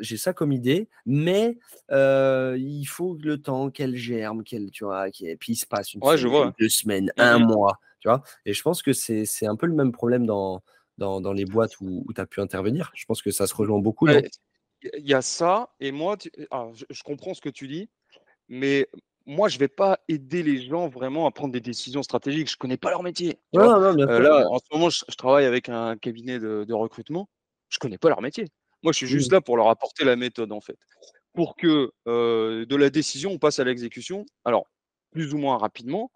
j'ai 0.00 0.16
ça 0.16 0.32
comme 0.32 0.52
idée, 0.52 0.88
mais 1.04 1.58
il 1.90 2.84
faut 2.86 3.18
le 3.20 3.38
temps 3.38 3.70
qu'elle 3.70 3.96
germe, 3.96 4.42
qu'elle, 4.42 4.70
tu 4.70 4.84
vois, 4.84 5.06
puis 5.10 5.52
il 5.52 5.56
se 5.56 5.66
passe 5.66 5.94
une 5.94 6.02
semaine, 6.02 6.52
deux 6.58 6.68
semaines, 6.68 7.12
mmh 7.16 7.20
un 7.20 7.38
mois, 7.38 7.78
tu 8.00 8.08
vois. 8.08 8.22
Et 8.46 8.54
je 8.54 8.62
pense 8.62 8.82
que 8.82 8.92
c'est 8.92 9.46
un 9.46 9.56
peu 9.56 9.66
le 9.66 9.74
même 9.74 9.92
problème 9.92 10.24
dans, 10.24 10.62
dans, 10.98 11.32
les 11.32 11.44
boîtes 11.44 11.78
où, 11.80 12.06
tu 12.14 12.20
as 12.20 12.26
pu 12.26 12.40
intervenir. 12.40 12.90
Je 12.94 13.04
pense 13.04 13.20
que 13.20 13.30
ça 13.30 13.46
se 13.46 13.54
rejoint 13.54 13.80
beaucoup. 13.80 14.08
Il 14.98 15.06
y 15.06 15.14
a 15.14 15.22
ça, 15.22 15.74
et 15.80 15.92
moi, 15.92 16.16
je, 16.20 17.02
comprends 17.04 17.34
ce 17.34 17.40
que 17.40 17.48
tu 17.48 17.68
dis, 17.68 17.88
mais 18.48 18.88
moi, 19.24 19.48
je 19.48 19.56
ne 19.56 19.60
vais 19.60 19.68
pas 19.68 19.98
aider 20.08 20.42
les 20.42 20.64
gens 20.66 20.88
vraiment 20.88 21.26
à 21.26 21.30
prendre 21.30 21.52
des 21.52 21.60
décisions 21.60 22.02
stratégiques. 22.02 22.48
Je 22.48 22.54
ne 22.54 22.58
connais 22.58 22.76
pas 22.76 22.90
leur 22.90 23.02
métier. 23.02 23.38
Euh, 23.54 24.20
là, 24.20 24.48
en 24.48 24.58
ce 24.58 24.64
moment, 24.72 24.90
je, 24.90 25.04
travaille 25.16 25.46
avec 25.46 25.68
un 25.68 25.96
cabinet 25.96 26.38
de, 26.38 26.72
recrutement. 26.72 27.28
Je 27.68 27.76
ne 27.76 27.80
connais 27.80 27.98
pas 27.98 28.08
leur 28.08 28.22
métier. 28.22 28.46
Moi, 28.82 28.92
je 28.92 28.98
suis 28.98 29.06
juste 29.06 29.30
mmh. 29.30 29.34
là 29.34 29.40
pour 29.40 29.56
leur 29.56 29.68
apporter 29.68 30.04
la 30.04 30.16
méthode, 30.16 30.52
en 30.52 30.60
fait. 30.60 30.78
Pour 31.32 31.56
que 31.56 31.90
euh, 32.06 32.64
de 32.66 32.76
la 32.76 32.88
décision, 32.88 33.32
on 33.32 33.38
passe 33.38 33.58
à 33.58 33.64
l'exécution. 33.64 34.24
Alors, 34.44 34.66
plus 35.10 35.34
ou 35.34 35.38
moins 35.38 35.58
rapidement, 35.58 36.10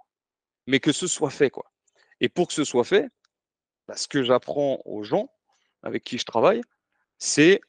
mais 0.66 0.78
que 0.78 0.92
ce 0.92 1.06
soit 1.06 1.30
fait. 1.30 1.50
Quoi. 1.50 1.64
Et 2.20 2.28
pour 2.28 2.46
que 2.46 2.52
ce 2.52 2.64
soit 2.64 2.84
fait, 2.84 3.08
bah, 3.88 3.96
ce 3.96 4.06
que 4.06 4.22
j'apprends 4.22 4.80
aux 4.84 5.02
gens 5.02 5.30
avec 5.82 6.04
qui 6.04 6.18
je 6.18 6.24
travaille, 6.24 6.60
c'est 7.18 7.60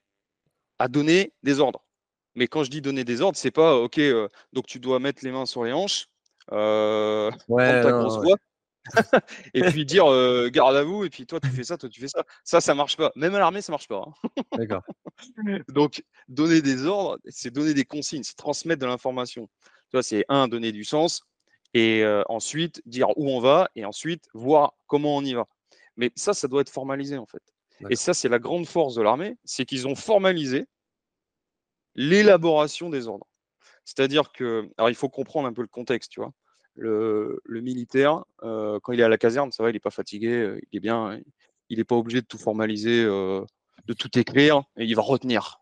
à 0.82 0.88
donner 0.88 1.32
des 1.44 1.60
ordres. 1.60 1.84
Mais 2.34 2.48
quand 2.48 2.64
je 2.64 2.72
dis 2.72 2.82
donner 2.82 3.04
des 3.04 3.22
ordres, 3.22 3.38
c'est 3.38 3.52
pas 3.52 3.76
OK, 3.76 4.00
donc 4.52 4.66
tu 4.66 4.80
dois 4.80 5.00
mettre 5.00 5.24
les 5.24 5.32
mains 5.32 5.46
sur 5.46 5.64
les 5.64 5.74
hanches, 5.74 6.08
euh, 6.52 7.30
prendre 7.48 7.84
ta 7.84 7.92
grosse 7.92 8.18
voix 8.18 8.36
et 9.54 9.62
puis 9.62 9.86
dire 9.86 10.06
garde 10.50 10.76
à 10.76 10.84
vous, 10.84 11.06
et 11.06 11.12
puis 11.12 11.28
toi 11.28 11.40
tu 11.40 11.50
fais 11.50 11.64
ça, 11.64 11.78
toi 11.78 11.88
tu 11.88 12.02
fais 12.02 12.08
ça. 12.08 12.24
Ça, 12.44 12.62
ça 12.62 12.74
marche 12.74 12.98
pas. 12.98 13.12
Même 13.16 13.36
à 13.36 13.40
l'armée, 13.40 13.62
ça 13.62 13.72
marche 13.72 13.88
pas. 13.88 14.08
Hein. 14.08 14.30
D'accord. 14.58 14.82
donc 15.68 16.04
donner 16.28 16.64
des 16.64 16.86
ordres, 16.88 17.20
c'est 17.28 17.52
donner 17.52 17.76
des 17.76 17.86
consignes, 17.86 18.24
c'est 18.24 18.36
transmettre 18.36 18.82
de 18.82 18.88
l'information. 18.88 19.48
Tu 19.90 19.98
vois, 19.98 20.04
c'est 20.04 20.26
un, 20.30 20.48
donner 20.48 20.72
du 20.72 20.84
sens, 20.84 21.22
et 21.76 22.04
ensuite 22.28 22.82
dire 22.88 23.10
où 23.18 23.30
on 23.30 23.40
va, 23.40 23.70
et 23.76 23.86
ensuite 23.86 24.26
voir 24.34 24.74
comment 24.88 25.16
on 25.16 25.24
y 25.24 25.36
va. 25.36 25.46
Mais 25.96 26.12
ça, 26.16 26.34
ça 26.34 26.48
doit 26.48 26.62
être 26.62 26.72
formalisé 26.72 27.20
en 27.20 27.28
fait. 27.28 27.44
Et 27.90 27.96
ça, 27.96 28.14
c'est 28.14 28.30
la 28.30 28.40
grande 28.40 28.68
force 28.68 28.96
de 28.96 29.02
l'armée, 29.02 29.38
c'est 29.44 29.66
qu'ils 29.66 29.88
ont 29.88 29.96
formalisé 29.96 30.66
l'élaboration 31.96 32.90
des 32.90 33.08
ordres. 33.08 33.28
C'est-à-dire 33.86 34.32
que, 34.32 34.70
alors 34.78 34.90
il 34.90 34.96
faut 34.96 35.10
comprendre 35.10 35.48
un 35.48 35.54
peu 35.54 35.62
le 35.62 35.68
contexte, 35.68 36.12
tu 36.12 36.20
vois. 36.20 36.32
Le, 36.76 37.40
militaire, 37.48 38.24
euh, 38.44 38.80
quand 38.82 38.94
il 38.94 39.00
est 39.00 39.04
à 39.04 39.10
la 39.10 39.18
caserne, 39.18 39.52
ça 39.52 39.62
va, 39.62 39.70
il 39.70 39.74
n'est 39.74 39.80
pas 39.80 39.92
fatigué, 39.92 40.30
euh, 40.30 40.60
il 40.72 40.78
est 40.78 40.80
bien, 40.80 41.20
il 41.70 41.78
n'est 41.78 41.84
pas 41.84 41.96
obligé 41.96 42.22
de 42.22 42.26
tout 42.26 42.38
formaliser, 42.38 43.04
euh, 43.04 43.44
de 43.86 43.94
tout 43.94 44.18
écrire, 44.18 44.64
et 44.78 44.86
il 44.86 44.96
va 44.96 45.02
retenir. 45.02 45.60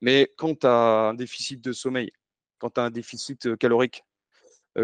Mais 0.00 0.30
quand 0.36 0.60
tu 0.60 0.66
as 0.66 1.08
un 1.08 1.14
déficit 1.14 1.60
de 1.60 1.72
sommeil, 1.72 2.10
quand 2.58 2.70
tu 2.70 2.80
as 2.80 2.84
un 2.84 2.90
déficit 2.90 3.56
calorique, 3.56 4.04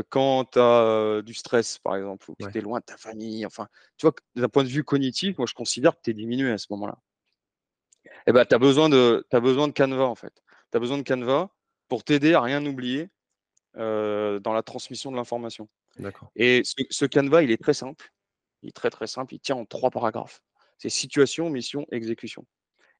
quand 0.09 0.45
tu 0.53 0.59
as 0.59 1.23
du 1.23 1.35
stress, 1.35 1.79
par 1.79 1.97
exemple, 1.97 2.31
ou 2.31 2.35
que 2.35 2.51
tu 2.51 2.59
es 2.59 2.61
loin 2.61 2.81
de 2.81 2.85
ta 2.85 2.97
famille, 2.97 3.47
enfin, 3.47 3.69
tu 3.97 4.07
vois, 4.07 4.15
d'un 4.37 4.49
point 4.49 4.65
de 4.65 4.69
vue 4.69 4.85
cognitif, 4.85 5.39
moi 5.39 5.47
je 5.47 5.55
considère 5.55 5.95
que 5.97 6.01
tu 6.05 6.11
es 6.11 6.15
diminué 6.15 6.51
à 6.51 6.59
ce 6.59 6.67
moment-là. 6.71 6.99
Eh 8.27 8.33
ben, 8.33 8.45
tu 8.45 8.55
as 8.55 8.59
besoin 8.59 8.89
de, 8.89 9.27
as 9.33 9.41
besoin 9.41 9.69
de 9.69 9.73
Canva, 9.73 10.05
en 10.05 10.15
fait. 10.15 10.33
Tu 10.71 10.77
as 10.77 10.81
besoin 10.81 10.99
de 10.99 11.03
Canva 11.03 11.51
pour 11.89 12.05
t'aider 12.05 12.35
à 12.35 12.43
rien 12.43 12.65
oublier 12.67 13.09
dans 13.75 14.53
la 14.53 14.63
transmission 14.63 15.11
de 15.11 15.17
l'information. 15.17 15.69
Et 16.37 16.63
ce, 16.65 16.75
ce, 16.91 17.05
Canva, 17.07 17.43
il 17.43 17.51
est 17.51 17.63
très 17.63 17.75
simple. 17.75 18.13
Il 18.63 18.69
est 18.69 18.73
très 18.73 18.91
très 18.91 19.07
simple. 19.07 19.35
Il 19.35 19.41
tient 19.41 19.57
en 19.57 19.65
trois 19.65 19.91
paragraphes. 19.91 20.43
C'est 20.79 20.91
situation, 20.91 21.51
mission, 21.51 21.87
exécution. 21.91 22.45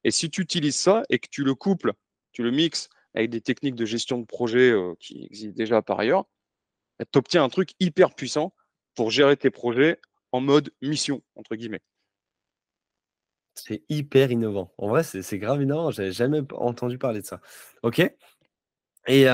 Et 0.03 0.11
si 0.11 0.29
tu 0.29 0.41
utilises 0.41 0.77
ça 0.77 1.03
et 1.09 1.19
que 1.19 1.27
tu 1.29 1.43
le 1.43 1.55
couples, 1.55 1.93
tu 2.31 2.43
le 2.43 2.51
mixes 2.51 2.89
avec 3.13 3.29
des 3.29 3.41
techniques 3.41 3.75
de 3.75 3.85
gestion 3.85 4.17
de 4.17 4.25
projet 4.25 4.73
qui 4.99 5.25
existent 5.25 5.55
déjà 5.55 5.81
par 5.81 5.99
ailleurs, 5.99 6.25
bah, 6.99 7.05
tu 7.11 7.17
obtiens 7.17 7.43
un 7.43 7.49
truc 7.49 7.71
hyper 7.79 8.13
puissant 8.13 8.53
pour 8.95 9.11
gérer 9.11 9.37
tes 9.37 9.49
projets 9.49 9.99
en 10.31 10.41
mode 10.41 10.71
mission, 10.81 11.21
entre 11.35 11.55
guillemets. 11.55 11.81
C'est 13.55 13.83
hyper 13.89 14.31
innovant. 14.31 14.73
En 14.77 14.87
vrai, 14.87 15.03
c'est 15.03 15.39
grave 15.39 15.61
innovant. 15.61 15.91
J'avais 15.91 16.11
jamais 16.11 16.41
entendu 16.53 16.97
parler 16.97 17.21
de 17.21 17.25
ça. 17.25 17.41
OK. 17.83 18.01
Et, 19.07 19.25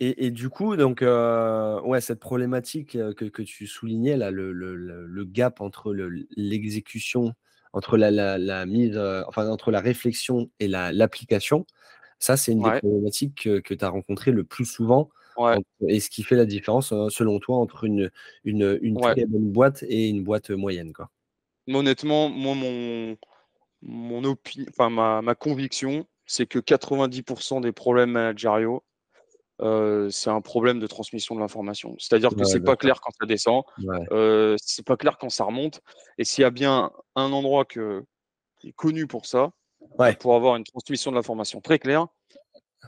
et, 0.00 0.30
du 0.30 0.48
coup, 0.48 0.76
donc, 0.76 1.02
ouais, 1.02 2.00
cette 2.00 2.18
problématique 2.20 2.92
que, 2.92 3.42
tu 3.42 3.66
soulignais, 3.66 4.16
là, 4.16 4.30
le, 4.30 5.24
gap 5.24 5.60
entre 5.60 5.94
l'exécution, 6.36 7.34
entre 7.72 7.96
la, 7.96 8.66
mise, 8.66 8.98
enfin, 9.26 9.48
entre 9.48 9.70
la 9.70 9.80
réflexion 9.80 10.50
et 10.58 10.68
l'application, 10.68 11.66
ça, 12.18 12.36
c'est 12.36 12.52
une 12.52 12.62
des 12.62 12.78
problématiques 12.78 13.62
que, 13.62 13.74
tu 13.74 13.84
as 13.84 13.88
rencontrées 13.88 14.32
le 14.32 14.44
plus 14.44 14.64
souvent. 14.64 15.10
Et 15.88 16.00
ce 16.00 16.10
qui 16.10 16.22
fait 16.22 16.36
la 16.36 16.46
différence, 16.46 16.88
selon 17.08 17.38
toi, 17.38 17.56
entre 17.56 17.84
une, 17.84 18.10
une, 18.44 18.78
une 18.82 19.00
très 19.00 19.26
bonne 19.26 19.50
boîte 19.50 19.84
et 19.88 20.08
une 20.08 20.22
boîte 20.22 20.50
moyenne, 20.50 20.92
quoi? 20.92 21.10
Honnêtement, 21.66 22.28
moi, 22.28 22.54
mon, 22.54 23.16
mon 23.82 24.36
enfin, 24.68 24.90
ma, 24.90 25.22
ma 25.22 25.34
conviction, 25.34 26.06
c'est 26.26 26.46
que 26.46 26.58
90% 26.58 27.60
des 27.60 27.72
problèmes 27.72 28.10
managériaux, 28.10 28.82
euh, 29.60 30.10
c'est 30.10 30.30
un 30.30 30.40
problème 30.40 30.80
de 30.80 30.86
transmission 30.86 31.34
de 31.34 31.40
l'information. 31.40 31.94
C'est-à-dire 31.98 32.30
que 32.30 32.44
c'est 32.44 32.60
pas 32.60 32.76
clair 32.76 33.00
quand 33.00 33.12
ça 33.18 33.26
descend, 33.26 33.62
euh, 34.10 34.56
c'est 34.58 34.84
pas 34.84 34.96
clair 34.96 35.16
quand 35.16 35.30
ça 35.30 35.44
remonte. 35.44 35.80
Et 36.18 36.24
s'il 36.24 36.42
y 36.42 36.44
a 36.44 36.50
bien 36.50 36.90
un 37.14 37.32
endroit 37.32 37.64
que, 37.64 38.04
qui 38.60 38.68
est 38.68 38.72
connu 38.72 39.06
pour 39.06 39.26
ça, 39.26 39.52
pour 40.20 40.34
avoir 40.34 40.56
une 40.56 40.64
transmission 40.64 41.12
de 41.12 41.16
l'information 41.16 41.60
très 41.60 41.78
claire, 41.78 42.08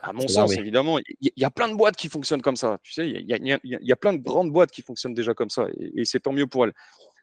à 0.03 0.12
mon 0.12 0.29
sens, 0.29 0.53
évidemment, 0.53 0.99
il 0.99 1.33
y, 1.37 1.45
a 1.45 1.50
plein 1.50 1.69
de 1.69 1.75
boîtes 1.75 1.97
qui 1.97 2.09
fonctionnent 2.09 2.43
comme 2.43 2.57
ça. 2.57 2.79
Tu 2.83 2.93
sais, 2.93 3.09
il 3.09 3.26
y, 3.26 3.93
a 3.93 3.97
plein 3.97 4.12
de 4.12 4.23
grandes 4.23 4.50
boîtes 4.50 4.71
qui 4.71 4.83
fonctionnent 4.83 5.15
déjà 5.15 5.35
comme 5.35 5.50
ça, 5.50 5.67
et, 5.95 6.05
c'est 6.05 6.21
tant 6.21 6.33
mieux 6.33 6.47
pour 6.47 6.65
elles. 6.65 6.73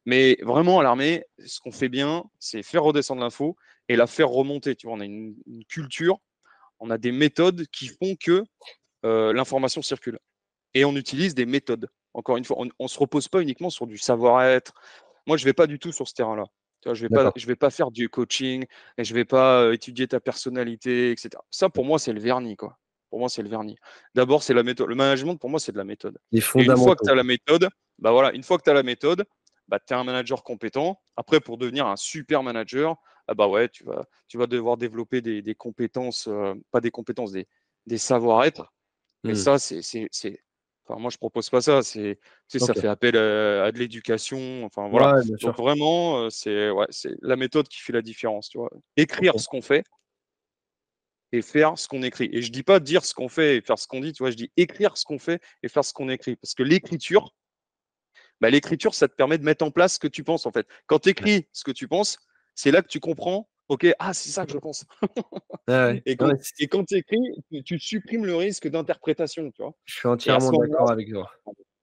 Mais 0.05 0.37
vraiment, 0.41 0.79
à 0.79 0.83
l'armée, 0.83 1.23
ce 1.45 1.59
qu'on 1.59 1.71
fait 1.71 1.89
bien, 1.89 2.25
c'est 2.39 2.61
faire 2.61 2.83
redescendre 2.83 3.21
l'info 3.21 3.55
et 3.87 3.95
la 3.95 4.07
faire 4.07 4.29
remonter. 4.29 4.75
Tu 4.75 4.87
vois, 4.87 4.97
on 4.97 4.99
a 4.99 5.05
une, 5.05 5.35
culture, 5.69 6.19
on 6.79 6.89
a 6.89 6.97
des 6.97 7.11
méthodes 7.11 7.65
qui 7.67 7.87
font 7.87 8.15
que 8.19 8.43
euh, 9.05 9.31
l'information 9.33 9.81
circule. 9.81 10.19
Et 10.73 10.83
on 10.83 10.95
utilise 10.95 11.35
des 11.35 11.45
méthodes. 11.45 11.87
Encore 12.13 12.37
une 12.37 12.43
fois, 12.43 12.57
on 12.59 12.83
ne 12.83 12.87
se 12.87 12.99
repose 12.99 13.27
pas 13.27 13.41
uniquement 13.41 13.69
sur 13.69 13.87
du 13.87 13.97
savoir-être. 13.97 14.73
Moi, 15.25 15.37
je 15.37 15.43
ne 15.43 15.49
vais 15.49 15.53
pas 15.53 15.67
du 15.67 15.79
tout 15.79 15.91
sur 15.91 16.07
ce 16.07 16.13
terrain-là. 16.13 16.45
Je 16.85 16.89
ne 16.89 16.95
vais, 16.95 17.09
pas, 17.09 17.31
je 17.35 17.47
vais 17.47 17.55
pas 17.55 17.69
faire 17.69 17.91
du 17.91 18.09
coaching 18.09 18.65
et 18.97 19.03
je 19.03 19.13
ne 19.13 19.19
vais 19.19 19.25
pas 19.25 19.73
étudier 19.73 20.07
ta 20.07 20.19
personnalité, 20.19 21.11
etc. 21.11 21.29
Ça, 21.49 21.69
pour 21.69 21.85
moi, 21.85 21.99
c'est 21.99 22.13
le 22.13 22.19
vernis. 22.19 22.55
Quoi. 22.55 22.77
Pour 23.09 23.19
moi, 23.19 23.29
c'est 23.29 23.43
le 23.43 23.49
vernis. 23.49 23.77
D'abord, 24.15 24.43
c'est 24.43 24.53
la 24.53 24.63
méthode. 24.63 24.89
Le 24.89 24.95
management, 24.95 25.35
pour 25.37 25.49
moi, 25.49 25.59
c'est 25.59 25.71
de 25.71 25.77
la 25.77 25.83
méthode. 25.83 26.17
une 26.31 26.41
fois 26.41 26.95
que 26.95 27.05
tu 27.05 27.11
as 27.11 27.15
la 27.15 27.23
méthode, 27.23 27.69
bah 27.99 28.11
voilà, 28.11 28.33
une 28.33 28.43
fois 28.43 28.57
que 28.57 28.63
tu 28.63 28.69
as 28.69 28.73
la 28.73 28.83
méthode, 28.83 29.23
bah, 29.67 29.79
tu 29.79 29.93
es 29.93 29.97
un 29.97 30.03
manager 30.03 30.43
compétent. 30.43 30.99
Après, 31.15 31.39
pour 31.39 31.57
devenir 31.57 31.87
un 31.87 31.95
super 31.95 32.43
manager, 32.43 32.95
ah 33.27 33.33
bah 33.33 33.47
ouais, 33.47 33.69
tu 33.69 33.83
vas, 33.85 34.05
tu 34.27 34.37
vas 34.37 34.47
devoir 34.47 34.77
développer 34.77 35.21
des, 35.21 35.55
compétences, 35.55 36.27
euh, 36.27 36.53
pas 36.71 36.81
des 36.81 36.91
compétences, 36.91 37.31
des, 37.31 37.47
des 37.85 37.97
savoir-être. 37.97 38.73
Mais 39.23 39.33
mmh. 39.33 39.35
ça, 39.35 39.59
c'est, 39.59 40.43
enfin, 40.85 40.99
moi, 40.99 41.09
je 41.09 41.17
propose 41.17 41.49
pas 41.49 41.61
ça. 41.61 41.81
C'est, 41.81 42.19
ça 42.47 42.73
fait 42.73 42.87
appel 42.87 43.15
à, 43.17 43.71
de 43.71 43.77
l'éducation. 43.77 44.65
Enfin, 44.65 44.89
voilà. 44.89 45.21
Donc 45.41 45.57
vraiment, 45.57 46.29
c'est, 46.29 46.69
ouais, 46.69 46.87
c'est 46.89 47.13
la 47.21 47.35
méthode 47.35 47.67
qui 47.67 47.79
fait 47.79 47.93
la 47.93 48.01
différence. 48.01 48.49
Tu 48.49 48.57
vois. 48.57 48.69
Écrire 48.97 49.39
ce 49.39 49.47
qu'on 49.47 49.61
fait 49.61 49.83
et 51.33 51.41
faire 51.41 51.77
ce 51.77 51.87
qu'on 51.87 52.03
écrit. 52.03 52.29
Et 52.31 52.41
je 52.41 52.51
dis 52.51 52.63
pas 52.63 52.79
dire 52.79 53.03
ce 53.03 53.13
qu'on 53.13 53.27
fait 53.27 53.57
et 53.57 53.61
faire 53.61 53.79
ce 53.79 53.87
qu'on 53.87 53.99
dit. 53.99 54.13
Tu 54.13 54.23
vois, 54.23 54.31
je 54.31 54.35
dis 54.35 54.51
écrire 54.55 54.95
ce 54.97 55.03
qu'on 55.03 55.19
fait 55.19 55.41
et 55.63 55.67
faire 55.67 55.83
ce 55.83 55.91
qu'on 55.91 56.09
écrit. 56.09 56.35
Parce 56.35 56.53
que 56.53 56.63
l'écriture, 56.63 57.33
bah, 58.39 58.49
l'écriture, 58.49 58.93
ça 58.93 59.07
te 59.07 59.15
permet 59.15 59.37
de 59.37 59.43
mettre 59.43 59.65
en 59.65 59.71
place 59.71 59.95
ce 59.95 59.99
que 59.99 60.07
tu 60.07 60.23
penses 60.23 60.45
en 60.45 60.51
fait. 60.51 60.67
Quand 60.85 60.99
tu 60.99 61.09
écris 61.09 61.47
ce 61.51 61.63
que 61.63 61.71
tu 61.71 61.87
penses, 61.87 62.19
c'est 62.55 62.71
là 62.71 62.81
que 62.81 62.87
tu 62.87 62.99
comprends. 62.99 63.49
Ok, 63.69 63.87
ah, 63.97 64.13
c'est 64.13 64.29
ça 64.29 64.45
que 64.45 64.51
je 64.51 64.57
pense. 64.57 64.85
et, 66.05 66.17
quand, 66.17 66.83
tu 66.85 66.95
écris, 66.95 67.63
tu, 67.65 67.79
supprimes 67.79 68.25
le 68.25 68.35
risque 68.35 68.67
d'interprétation. 68.67 69.51
Tu 69.51 69.61
vois? 69.61 69.73
Je 69.85 69.95
suis 69.95 70.07
entièrement 70.07 70.51
d'accord 70.51 70.91
avec 70.91 71.09
toi. 71.09 71.31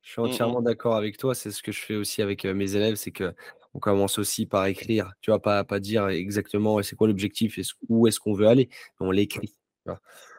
Je 0.03 0.11
suis 0.11 0.21
mmh, 0.21 0.25
mmh. 0.25 0.29
entièrement 0.29 0.63
d'accord 0.63 0.97
avec 0.97 1.17
toi. 1.17 1.35
C'est 1.35 1.51
ce 1.51 1.63
que 1.63 1.73
je 1.73 1.81
fais 1.81 1.97
aussi 1.97 2.21
avec 2.23 2.45
mes 2.45 2.77
élèves, 2.77 2.97
c'est 2.97 3.13
que 3.13 3.35
on 3.73 3.79
commence 3.79 4.19
aussi 4.19 4.47
par 4.47 4.67
écrire. 4.67 5.13
Tu 5.21 5.31
vois, 5.31 5.41
pas, 5.41 5.65
pas 5.65 5.81
dire 5.81 6.09
exactement 6.09 6.83
c'est 6.83 6.97
quoi 6.97 7.07
l'objectif 7.07 7.59
et 7.59 7.63
où 7.89 8.07
est-ce 8.07 8.21
qu'on 8.21 8.35
veut 8.35 8.49
aller. 8.49 8.69
On 8.99 9.11
l'écrit. 9.11 9.55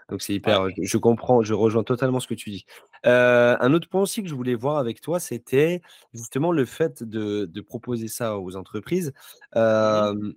Donc 0.09 0.21
c'est 0.21 0.33
hyper. 0.33 0.67
Je, 0.81 0.97
comprends, 0.97 1.41
je 1.41 1.53
rejoins 1.53 1.83
totalement 1.83 2.19
ce 2.19 2.27
que 2.27 2.33
tu 2.33 2.49
dis. 2.49 2.65
un 3.03 3.73
autre 3.73 3.87
point 3.87 4.01
aussi 4.01 4.21
que 4.21 4.29
je 4.29 4.35
voulais 4.35 4.55
voir 4.55 4.77
avec 4.77 5.01
toi, 5.01 5.19
c'était 5.19 5.81
justement 6.13 6.51
le 6.51 6.65
fait 6.65 7.03
de, 7.03 7.61
proposer 7.61 8.09
ça 8.09 8.37
aux 8.37 8.55
entreprises. 8.55 9.11
Mmh 9.55 10.33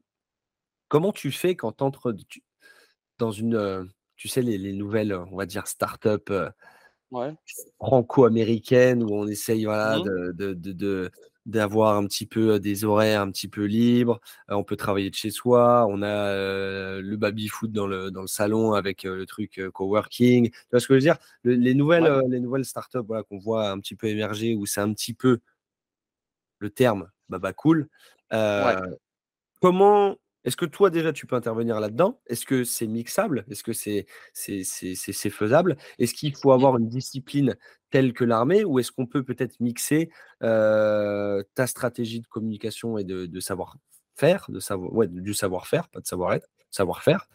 comment 0.94 1.10
tu 1.10 1.32
fais 1.32 1.56
quand 1.56 1.72
tu 1.72 1.82
entres 1.82 2.14
dans 3.18 3.32
une, 3.32 3.90
tu 4.14 4.28
sais, 4.28 4.42
les, 4.42 4.72
nouvelles, 4.72 5.12
on 5.12 5.34
va 5.34 5.44
dire, 5.44 5.66
start-up 5.66 6.32
franco-américaines 7.80 9.02
où 9.02 9.12
on 9.12 9.26
essaye 9.26 9.64
voilà, 9.64 9.98
mmh 9.98 10.32
de 10.36 11.10
d'avoir 11.46 11.96
un 11.96 12.06
petit 12.06 12.26
peu 12.26 12.60
des 12.60 12.84
horaires 12.84 13.22
un 13.22 13.30
petit 13.32 13.48
peu 13.48 13.64
libres. 13.64 14.20
on 14.48 14.62
peut 14.62 14.76
travailler 14.76 15.10
de 15.10 15.16
chez 15.16 15.32
soi. 15.32 15.84
On 15.90 16.00
a 16.00 16.32
le 17.00 17.16
baby 17.16 17.48
foot 17.48 17.72
dans 17.72 17.88
le, 17.88 18.12
dans 18.12 18.22
le 18.22 18.28
salon 18.28 18.74
avec 18.74 19.02
le 19.02 19.26
truc 19.26 19.60
coworking. 19.72 20.50
Tu 20.50 20.56
vois 20.70 20.78
ce 20.78 20.86
que 20.86 20.94
je 20.94 20.98
veux 20.98 21.00
dire? 21.00 21.18
Les, 21.42 21.74
nouvelles, 21.74 22.22
les 22.28 22.38
nouvelles 22.38 22.64
startups 22.64 23.04
voilà, 23.04 23.24
qu'on 23.24 23.38
voit 23.38 23.68
un 23.68 23.80
petit 23.80 23.96
peu 23.96 24.06
émerger 24.06 24.54
où 24.54 24.64
c'est 24.64 24.80
un 24.80 24.94
petit 24.94 25.12
peu 25.12 25.40
le 26.60 26.70
terme 26.70 27.10
bah, 27.28 27.52
cool. 27.52 27.88
Comment 29.60 30.16
est-ce 30.44 30.56
que 30.56 30.66
toi, 30.66 30.90
déjà, 30.90 31.12
tu 31.12 31.26
peux 31.26 31.36
intervenir 31.36 31.80
là-dedans? 31.80 32.20
Est-ce 32.26 32.44
que 32.44 32.64
c'est 32.64 32.86
mixable? 32.86 33.44
Est-ce 33.50 33.62
que 33.62 33.72
c'est 33.72 34.06
c'est 34.32 35.30
faisable? 35.30 35.76
Est-ce 35.98 36.14
qu'il 36.14 36.36
faut 36.36 36.52
avoir 36.52 36.76
une 36.76 36.88
discipline 36.88 37.56
telle 37.90 38.12
que 38.12 38.24
l'armée 38.24 38.64
ou 38.64 38.78
est-ce 38.78 38.92
qu'on 38.92 39.06
peut 39.06 39.22
peut-être 39.22 39.58
mixer 39.60 40.10
ta 40.40 41.66
stratégie 41.66 42.20
de 42.20 42.26
communication 42.26 42.98
et 42.98 43.04
de, 43.04 43.40
savoir-faire, 43.40 44.46
de 44.48 44.60
savoir, 44.60 44.92
ouais, 44.92 45.08
du 45.08 45.32
savoir-faire, 45.34 45.88
pas 45.88 46.00
de 46.00 46.06
savoir-être, 46.06 46.48
savoir-faire, 46.70 47.28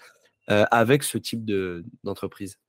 avec 0.47 1.03
ce 1.03 1.17
type 1.17 1.45
d'entreprise? 2.03 2.59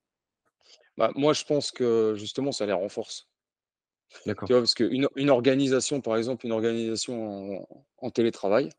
Bah, 0.97 1.12
Moi, 1.16 1.32
je 1.35 1.44
pense 1.44 1.70
que 1.70 2.14
justement, 2.16 2.52
ça 2.52 2.66
les 2.66 2.73
renforce. 2.73 3.28
D'accord. 4.26 4.49
Tu 4.49 4.52
vois, 4.52 4.62
parce 4.62 4.75
qu'une 4.75 5.09
une 5.16 5.30
organisation, 5.30 6.00
par 6.00 6.16
exemple, 6.16 6.47
une 6.47 6.52
organisation 6.52 7.66
en 7.99 8.11
télétravail, 8.11 8.70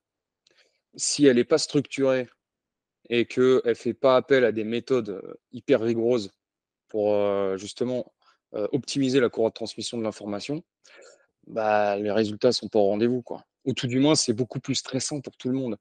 si 0.96 1.26
elle 1.26 1.38
n'est 1.38 1.44
pas 1.44 1.58
structurée 1.58 2.28
et 3.10 3.26
qu'elle 3.26 3.62
ne 3.66 3.74
fait 3.74 3.94
pas 3.94 4.16
appel 4.16 4.46
à 4.46 4.52
des 4.52 4.64
méthodes 4.64 5.22
hyper 5.52 5.82
rigoureuses 5.82 6.32
pour 6.88 7.16
justement 7.58 8.14
optimiser 8.54 9.20
la 9.20 9.30
courroie 9.30 9.50
de 9.50 9.56
transmission 9.56 9.98
de 9.98 10.04
l'information, 10.04 10.64
bah, 11.48 11.98
les 11.98 12.12
résultats 12.12 12.52
sont 12.52 12.68
pas 12.68 12.80
au 12.80 12.86
rendez-vous. 12.86 13.22
Quoi. 13.22 13.44
Ou 13.66 13.74
tout 13.74 13.88
du 13.88 14.00
moins, 14.00 14.16
c'est 14.16 14.34
beaucoup 14.34 14.60
plus 14.60 14.76
stressant 14.76 15.22
pour 15.22 15.36
tout 15.38 15.50
le 15.50 15.56
monde. 15.56 15.78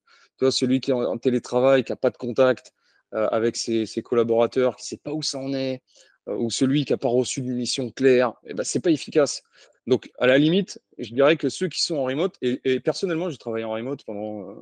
Celui 0.50 0.81
qui 0.81 0.90
est 0.90 0.95
en, 0.95 1.19
télétravail, 1.19 1.85
qui 1.85 1.93
n'a 1.93 1.97
pas 1.97 2.11
de 2.11 2.17
contact 2.17 2.73
avec 3.12 3.57
ses, 3.57 3.87
collaborateurs, 4.02 4.76
qui 4.76 4.85
ne 4.85 4.87
sait 4.87 5.00
pas 5.02 5.12
où 5.12 5.23
ça 5.23 5.38
en 5.38 5.52
est, 5.52 5.83
ou 6.26 6.50
celui 6.50 6.85
qui 6.85 6.93
n'a 6.93 6.99
pas 6.99 7.09
reçu 7.09 7.43
d'une 7.43 7.57
mission 7.57 7.90
claire, 7.90 8.35
eh 8.47 8.55
ben, 8.55 8.64
ce 8.64 8.79
pas 8.79 8.90
efficace. 8.90 9.43
Donc, 9.87 10.11
à 10.19 10.26
la 10.26 10.38
limite, 10.38 10.81
je 10.99 11.12
dirais 11.12 11.37
que 11.37 11.49
ceux 11.49 11.69
qui 11.69 11.83
sont 11.83 11.97
en 11.97 12.05
remote, 12.05 12.37
et, 12.43 12.61
et 12.64 12.81
personnellement, 12.81 13.31
j'ai 13.31 13.38
travaillé 13.38 13.64
en 13.64 13.73
remote 13.73 14.05
pendant 14.05 14.57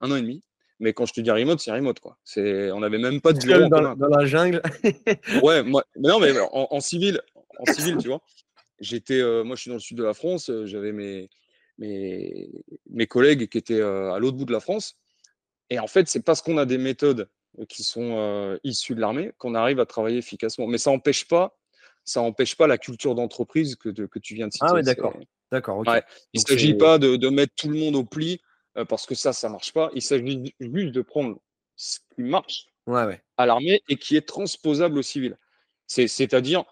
un 0.00 0.10
an 0.10 0.16
et 0.16 0.22
demi. 0.22 0.42
Mais 0.80 0.92
quand 0.92 1.06
je 1.06 1.12
te 1.12 1.20
dis 1.20 1.30
remote, 1.30 1.60
c'est 1.60 1.72
remote. 1.72 1.98
Quoi. 1.98 2.16
C'est, 2.24 2.70
on 2.70 2.80
n'avait 2.80 2.98
même 2.98 3.20
pas 3.20 3.32
de 3.32 3.40
bureau. 3.40 3.68
Dans, 3.68 3.96
dans, 3.96 4.08
la 4.08 4.26
jungle. 4.26 4.62
ouais, 5.42 5.62
moi, 5.62 5.84
non, 5.96 6.20
mais 6.20 6.32
en, 6.52 6.80
civil, 6.80 7.20
en 7.58 7.72
civil, 7.72 7.96
tu 7.98 8.08
vois. 8.08 8.20
J'étais, 8.78 9.20
moi, 9.42 9.56
je 9.56 9.62
suis 9.62 9.70
dans 9.70 9.76
le 9.76 9.80
sud 9.80 9.98
de 9.98 10.04
la 10.04 10.14
France. 10.14 10.52
J'avais 10.66 10.92
mes, 10.92 11.28
mes, 11.78 12.48
mes 12.90 13.06
collègues 13.08 13.48
qui 13.48 13.58
étaient 13.58 13.82
à 13.82 14.18
l'autre 14.20 14.36
bout 14.36 14.44
de 14.44 14.52
la 14.52 14.60
France. 14.60 14.96
Et 15.68 15.80
en 15.80 15.88
fait, 15.88 16.08
c'est 16.08 16.22
parce 16.22 16.42
qu'on 16.42 16.58
a 16.58 16.64
des 16.64 16.78
méthodes 16.78 17.28
qui 17.68 17.82
sont 17.82 18.58
issues 18.62 18.94
de 18.94 19.00
l'armée 19.00 19.32
qu'on 19.38 19.56
arrive 19.56 19.80
à 19.80 19.86
travailler 19.86 20.18
efficacement. 20.18 20.68
Mais 20.68 20.78
ça 20.78 20.92
n'empêche 20.92 21.26
pas, 21.26 21.58
ça 22.04 22.20
empêche 22.20 22.56
pas 22.56 22.68
la 22.68 22.78
culture 22.78 23.16
d'entreprise 23.16 23.74
que, 23.74 23.88
que 23.88 24.18
tu 24.20 24.34
viens 24.34 24.46
de 24.46 24.52
citer. 24.52 24.66
Ah 24.68 24.74
oui, 24.74 24.82
d'accord. 24.82 25.14
D'accord. 25.50 25.82
Il 26.34 26.40
ne 26.40 26.46
s'agit 26.46 26.74
pas 26.74 26.98
de, 26.98 27.16
de, 27.16 27.28
mettre 27.30 27.54
tout 27.56 27.68
le 27.68 27.78
monde 27.78 27.96
au 27.96 28.04
pli 28.04 28.40
euh, 28.78 28.84
parce 28.84 29.06
que 29.06 29.14
ça, 29.14 29.32
ça 29.32 29.48
marche 29.48 29.72
pas. 29.72 29.90
Il 29.94 30.02
s'agit 30.02 30.54
juste 30.60 30.92
de 30.92 31.02
prendre 31.02 31.38
ce 31.76 31.98
qui 32.14 32.22
marche 32.22 32.66
à 33.36 33.46
l'armée 33.46 33.82
et 33.88 33.96
qui 33.96 34.16
est 34.16 34.26
transposable 34.26 34.98
au 34.98 35.02
civil. 35.02 35.36
C'est-à-dire 35.86 36.64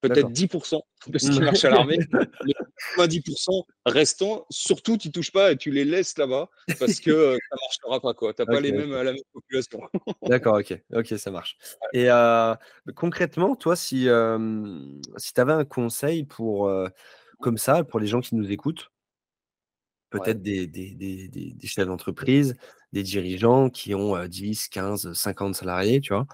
peut-être 0.00 0.30
10% 0.30 0.80
de 1.08 1.18
ce 1.18 1.30
qui 1.30 1.40
marche 1.40 1.64
à 1.64 1.70
l'armée, 1.70 1.98
mais 2.46 2.52
90% 2.96 3.64
restant, 3.84 4.46
surtout 4.50 4.96
tu 4.96 5.10
touches 5.10 5.32
pas 5.32 5.52
et 5.52 5.56
tu 5.56 5.70
les 5.70 5.84
laisses 5.84 6.16
là-bas 6.16 6.48
parce 6.78 7.00
que 7.00 7.10
euh, 7.10 7.38
ça 7.50 7.56
marchera 7.60 8.00
pas 8.00 8.14
quoi. 8.14 8.32
T'as 8.32 8.46
pas 8.46 8.60
les 8.60 8.72
mêmes 8.72 8.92
la 8.92 9.12
même 9.12 9.22
population. 9.32 9.80
D'accord, 10.22 10.58
ok, 10.58 10.80
ok, 10.94 11.06
ça 11.18 11.30
marche. 11.30 11.56
Et 11.92 12.10
euh, 12.10 12.54
concrètement, 12.94 13.54
toi, 13.56 13.76
si 13.76 14.08
si 15.16 15.34
tu 15.34 15.40
avais 15.40 15.52
un 15.52 15.64
conseil 15.64 16.24
pour 16.24 16.72
comme 17.40 17.58
ça 17.58 17.84
pour 17.84 18.00
les 18.00 18.06
gens 18.06 18.20
qui 18.20 18.34
nous 18.34 18.50
écoutent, 18.50 18.90
peut-être 20.10 20.42
des, 20.42 20.66
des, 20.66 20.90
des, 20.92 21.28
des, 21.28 21.66
chefs 21.66 21.86
d'entreprise, 21.86 22.56
des 22.92 23.02
dirigeants 23.02 23.70
qui 23.70 23.94
ont 23.94 24.26
10, 24.26 24.68
15, 24.68 25.12
50 25.12 25.54
salariés, 25.54 26.00
tu 26.00 26.14
vois? 26.14 26.26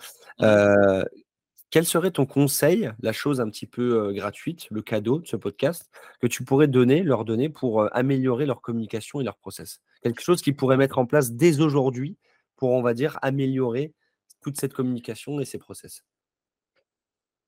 Quel 1.73 1.87
serait 1.87 2.11
ton 2.11 2.27
conseil, 2.27 2.91
la 3.01 3.13
chose 3.13 3.41
un 3.41 3.49
petit 3.49 3.67
peu 3.67 4.13
gratuite, 4.13 4.67
le 4.71 4.83
cadeau 4.83 5.21
de 5.21 5.27
ce 5.27 5.37
podcast, 5.37 5.91
que 6.21 6.27
tu 6.27 6.45
pourrais 6.45 6.69
donner, 6.69 7.03
leur 7.03 7.25
donner 7.25 7.49
pour 7.49 7.89
améliorer 7.97 8.45
leur 8.45 8.61
communication 8.61 9.23
et 9.23 9.25
leur 9.25 9.39
process? 9.39 9.81
Quelque 10.03 10.21
chose 10.21 10.43
qu'ils 10.43 10.55
pourraient 10.55 10.77
mettre 10.77 10.99
en 10.99 11.07
place 11.07 11.33
dès 11.33 11.63
aujourd'hui 11.63 12.19
pour, 12.57 12.73
on 12.73 12.83
va 12.83 12.93
dire, 12.93 13.19
améliorer 13.23 13.95
toute 14.43 14.61
cette 14.61 14.75
communication 14.75 15.41
et 15.41 15.47
ces 15.47 15.57
process? 15.57 16.05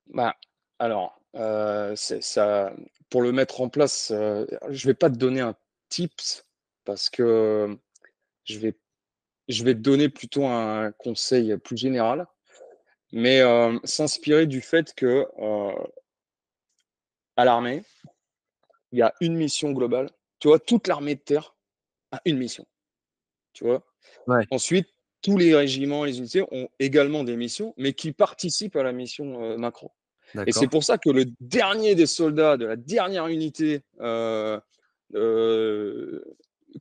Bah, 0.06 0.34
Alors, 0.78 1.20
ça, 1.34 2.72
pour 3.10 3.20
le 3.20 3.30
mettre 3.30 3.60
en 3.60 3.68
place, 3.68 4.06
je 4.10 4.54
ne 4.68 4.86
vais 4.86 4.94
pas 4.94 5.10
te 5.10 5.16
donner 5.16 5.42
un 5.42 5.54
tips 5.88 6.44
parce 6.84 7.08
que 7.10 7.76
je 8.44 8.58
vais, 8.58 8.76
je 9.48 9.64
vais 9.64 9.74
te 9.74 9.80
donner 9.80 10.08
plutôt 10.08 10.46
un 10.46 10.92
conseil 10.92 11.56
plus 11.58 11.76
général, 11.76 12.26
mais 13.12 13.42
s'inspirer 13.84 14.46
du 14.46 14.60
fait 14.60 14.94
que 14.94 15.26
à 17.36 17.44
l'armée, 17.44 17.84
il 18.92 18.98
y 18.98 19.02
a 19.02 19.12
une 19.20 19.34
mission 19.34 19.72
globale. 19.72 20.10
Tu 20.38 20.48
vois, 20.48 20.58
toute 20.58 20.86
l'armée 20.86 21.14
de 21.14 21.20
terre 21.20 21.56
a 22.12 22.20
une 22.24 22.38
mission. 22.38 22.66
Tu 23.52 23.64
vois? 23.64 23.84
Ensuite, 24.50 24.88
tous 25.22 25.38
les 25.38 25.54
régiments, 25.54 26.04
les 26.04 26.18
unités 26.18 26.42
ont 26.50 26.68
également 26.78 27.24
des 27.24 27.36
missions, 27.36 27.72
mais 27.78 27.94
qui 27.94 28.12
participent 28.12 28.76
à 28.76 28.82
la 28.82 28.92
mission 28.92 29.56
macro. 29.58 29.92
Et 30.46 30.52
c'est 30.52 30.68
pour 30.68 30.84
ça 30.84 30.98
que 30.98 31.10
le 31.10 31.26
dernier 31.40 31.94
des 31.94 32.06
soldats 32.06 32.56
de 32.56 32.66
la 32.66 32.76
dernière 32.76 33.28
unité 33.28 33.82
euh, 34.00 34.60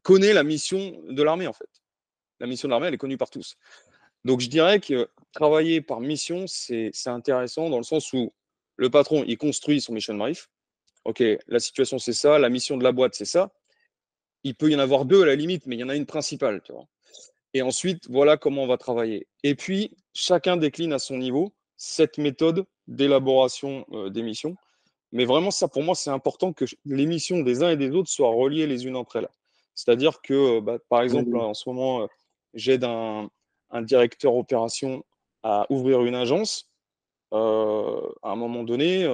connaît 0.01 0.33
la 0.33 0.43
mission 0.43 1.01
de 1.09 1.23
l'armée, 1.23 1.47
en 1.47 1.53
fait. 1.53 1.69
La 2.39 2.47
mission 2.47 2.67
de 2.67 2.71
l'armée, 2.71 2.87
elle 2.87 2.93
est 2.93 2.97
connue 2.97 3.17
par 3.17 3.29
tous. 3.29 3.57
Donc 4.25 4.39
je 4.39 4.47
dirais 4.47 4.79
que 4.79 5.09
travailler 5.33 5.81
par 5.81 5.99
mission, 5.99 6.45
c'est 6.47 6.91
intéressant 7.05 7.69
dans 7.69 7.77
le 7.77 7.83
sens 7.83 8.13
où 8.13 8.33
le 8.75 8.89
patron, 8.89 9.23
il 9.27 9.37
construit 9.37 9.81
son 9.81 9.93
mission 9.93 10.15
brief. 10.15 10.49
OK, 11.05 11.21
la 11.47 11.59
situation, 11.59 11.99
c'est 11.99 12.13
ça. 12.13 12.39
La 12.39 12.49
mission 12.49 12.77
de 12.77 12.83
la 12.83 12.91
boîte, 12.91 13.15
c'est 13.15 13.25
ça. 13.25 13.51
Il 14.43 14.55
peut 14.55 14.69
y 14.69 14.75
en 14.75 14.79
avoir 14.79 15.05
deux 15.05 15.23
à 15.23 15.25
la 15.25 15.35
limite, 15.35 15.65
mais 15.65 15.75
il 15.75 15.79
y 15.79 15.83
en 15.83 15.89
a 15.89 15.95
une 15.95 16.05
principale. 16.05 16.61
Tu 16.63 16.71
vois. 16.71 16.87
Et 17.53 17.61
ensuite, 17.61 18.09
voilà 18.09 18.37
comment 18.37 18.63
on 18.63 18.67
va 18.67 18.77
travailler. 18.77 19.27
Et 19.43 19.55
puis, 19.55 19.91
chacun 20.13 20.57
décline 20.57 20.93
à 20.93 20.99
son 20.99 21.17
niveau 21.17 21.53
cette 21.75 22.17
méthode 22.17 22.65
d'élaboration 22.87 23.85
euh, 23.91 24.09
des 24.09 24.23
missions. 24.23 24.55
Mais 25.13 25.25
vraiment, 25.25 25.51
ça, 25.51 25.67
pour 25.67 25.83
moi, 25.83 25.95
c'est 25.95 26.09
important 26.09 26.53
que 26.53 26.65
les 26.85 27.05
missions 27.05 27.39
des 27.41 27.63
uns 27.63 27.69
et 27.69 27.77
des 27.77 27.91
autres 27.91 28.09
soient 28.09 28.31
reliées 28.33 28.67
les 28.67 28.85
unes 28.85 28.95
entre 28.95 29.17
elles. 29.17 29.29
C'est-à-dire 29.75 30.21
que, 30.21 30.33
euh, 30.33 30.61
bah, 30.61 30.77
par 30.89 31.01
exemple, 31.01 31.37
en 31.37 31.53
ce 31.53 31.69
moment, 31.69 32.03
euh, 32.03 32.07
j'aide 32.53 32.83
un, 32.83 33.29
un, 33.69 33.81
directeur 33.81 34.35
opération 34.35 35.05
à 35.43 35.65
ouvrir 35.69 36.03
une 36.03 36.15
agence. 36.15 36.69
à 37.31 37.37
un 38.23 38.35
moment 38.35 38.63
donné, 38.63 39.07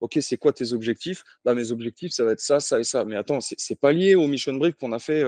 OK, 0.00 0.18
c'est 0.20 0.36
quoi 0.36 0.52
tes 0.52 0.72
objectifs? 0.72 1.22
Bah, 1.44 1.54
Mes 1.54 1.70
objectifs, 1.70 2.12
ça 2.12 2.24
va 2.24 2.32
être 2.32 2.40
ça, 2.40 2.60
ça 2.60 2.80
et 2.80 2.84
ça. 2.84 3.04
Mais 3.04 3.16
attends, 3.16 3.40
c'est 3.40 3.80
pas 3.80 3.92
lié 3.92 4.14
au 4.14 4.26
mission 4.26 4.54
brief 4.54 4.74
qu'on 4.76 4.92
a 4.92 4.98
fait 4.98 5.22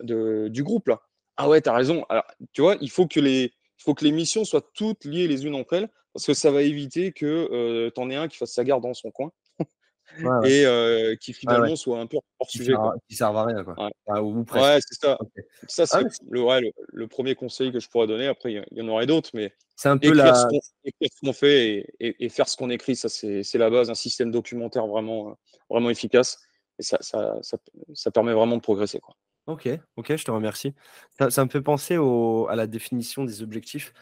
de, 0.00 0.48
du 0.48 0.62
groupe, 0.62 0.88
là. 0.88 1.00
Ah 1.36 1.48
ouais, 1.48 1.60
tu 1.60 1.68
as 1.68 1.74
raison. 1.74 2.04
Alors, 2.08 2.24
tu 2.52 2.60
vois, 2.60 2.76
il 2.80 2.90
faut 2.90 3.06
que 3.06 3.20
les, 3.20 3.52
il 3.78 3.82
faut 3.82 3.94
que 3.94 4.04
les 4.04 4.12
missions 4.12 4.44
soient 4.44 4.64
toutes 4.74 5.04
liées 5.04 5.26
les 5.26 5.46
unes 5.46 5.54
entre 5.54 5.74
elles 5.74 5.88
parce 6.12 6.26
que 6.26 6.34
ça 6.34 6.50
va 6.50 6.62
éviter 6.62 7.12
que 7.12 7.26
euh, 7.26 7.90
tu 7.92 8.00
en 8.00 8.08
aies 8.08 8.16
un 8.16 8.28
qui 8.28 8.36
fasse 8.36 8.52
sa 8.52 8.64
garde 8.64 8.82
dans 8.82 8.94
son 8.94 9.10
coin 9.10 9.32
et 10.44 10.64
euh, 10.66 11.16
qui 11.16 11.32
finalement 11.32 11.76
soit 11.76 11.98
un 11.98 12.06
peu 12.06 12.18
hors 12.38 12.48
qui 12.48 12.58
sujet. 12.58 12.72
Sert, 12.72 12.92
qui 13.08 13.16
sert 13.16 13.36
à 13.36 13.44
rien, 13.44 13.64
quoi. 13.64 13.74
Ouais, 14.06 14.20
ou 14.20 14.44
ouais 14.54 14.78
c'est 14.80 15.00
ça. 15.00 15.18
Ça, 15.68 15.86
c'est 15.86 16.02
le, 16.30 16.70
le, 16.92 17.08
premier 17.08 17.34
conseil 17.34 17.72
que 17.72 17.80
je 17.80 17.88
pourrais 17.88 18.06
donner. 18.06 18.26
Après, 18.26 18.52
il 18.52 18.64
y, 18.72 18.82
en 18.82 18.88
aurait 18.88 19.06
d'autres, 19.06 19.30
mais 19.34 19.52
c'est 19.76 19.88
un 19.88 19.98
peu 19.98 20.12
la... 20.12 20.34
ce 20.34 21.20
qu'on 21.22 21.32
fait 21.32 21.86
et, 22.00 22.24
et, 22.24 22.28
faire 22.28 22.48
ce 22.48 22.56
qu'on 22.56 22.70
écrit, 22.70 22.96
ça, 22.96 23.08
c'est 23.08 23.54
la 23.54 23.70
base. 23.70 23.90
Un 23.90 23.94
système 23.94 24.30
documentaire 24.30 24.86
vraiment, 24.86 25.36
vraiment 25.68 25.90
efficace. 25.90 26.38
Et 26.78 26.82
ça, 26.82 26.98
ça, 27.00 27.36
ça, 27.42 27.56
ça 27.92 28.10
permet 28.10 28.32
vraiment 28.32 28.56
de 28.56 28.62
progresser. 28.62 29.00
Quoi. 29.00 29.14
Ok, 29.46 29.68
ok, 29.96 30.16
je 30.16 30.24
te 30.24 30.30
remercie. 30.30 30.74
Ça, 31.18 31.30
ça 31.30 31.44
me 31.44 31.50
fait 31.50 31.60
penser 31.60 31.96
au, 31.98 32.46
à 32.48 32.56
la 32.56 32.66
définition 32.66 33.24
des 33.24 33.42
objectifs 33.42 33.92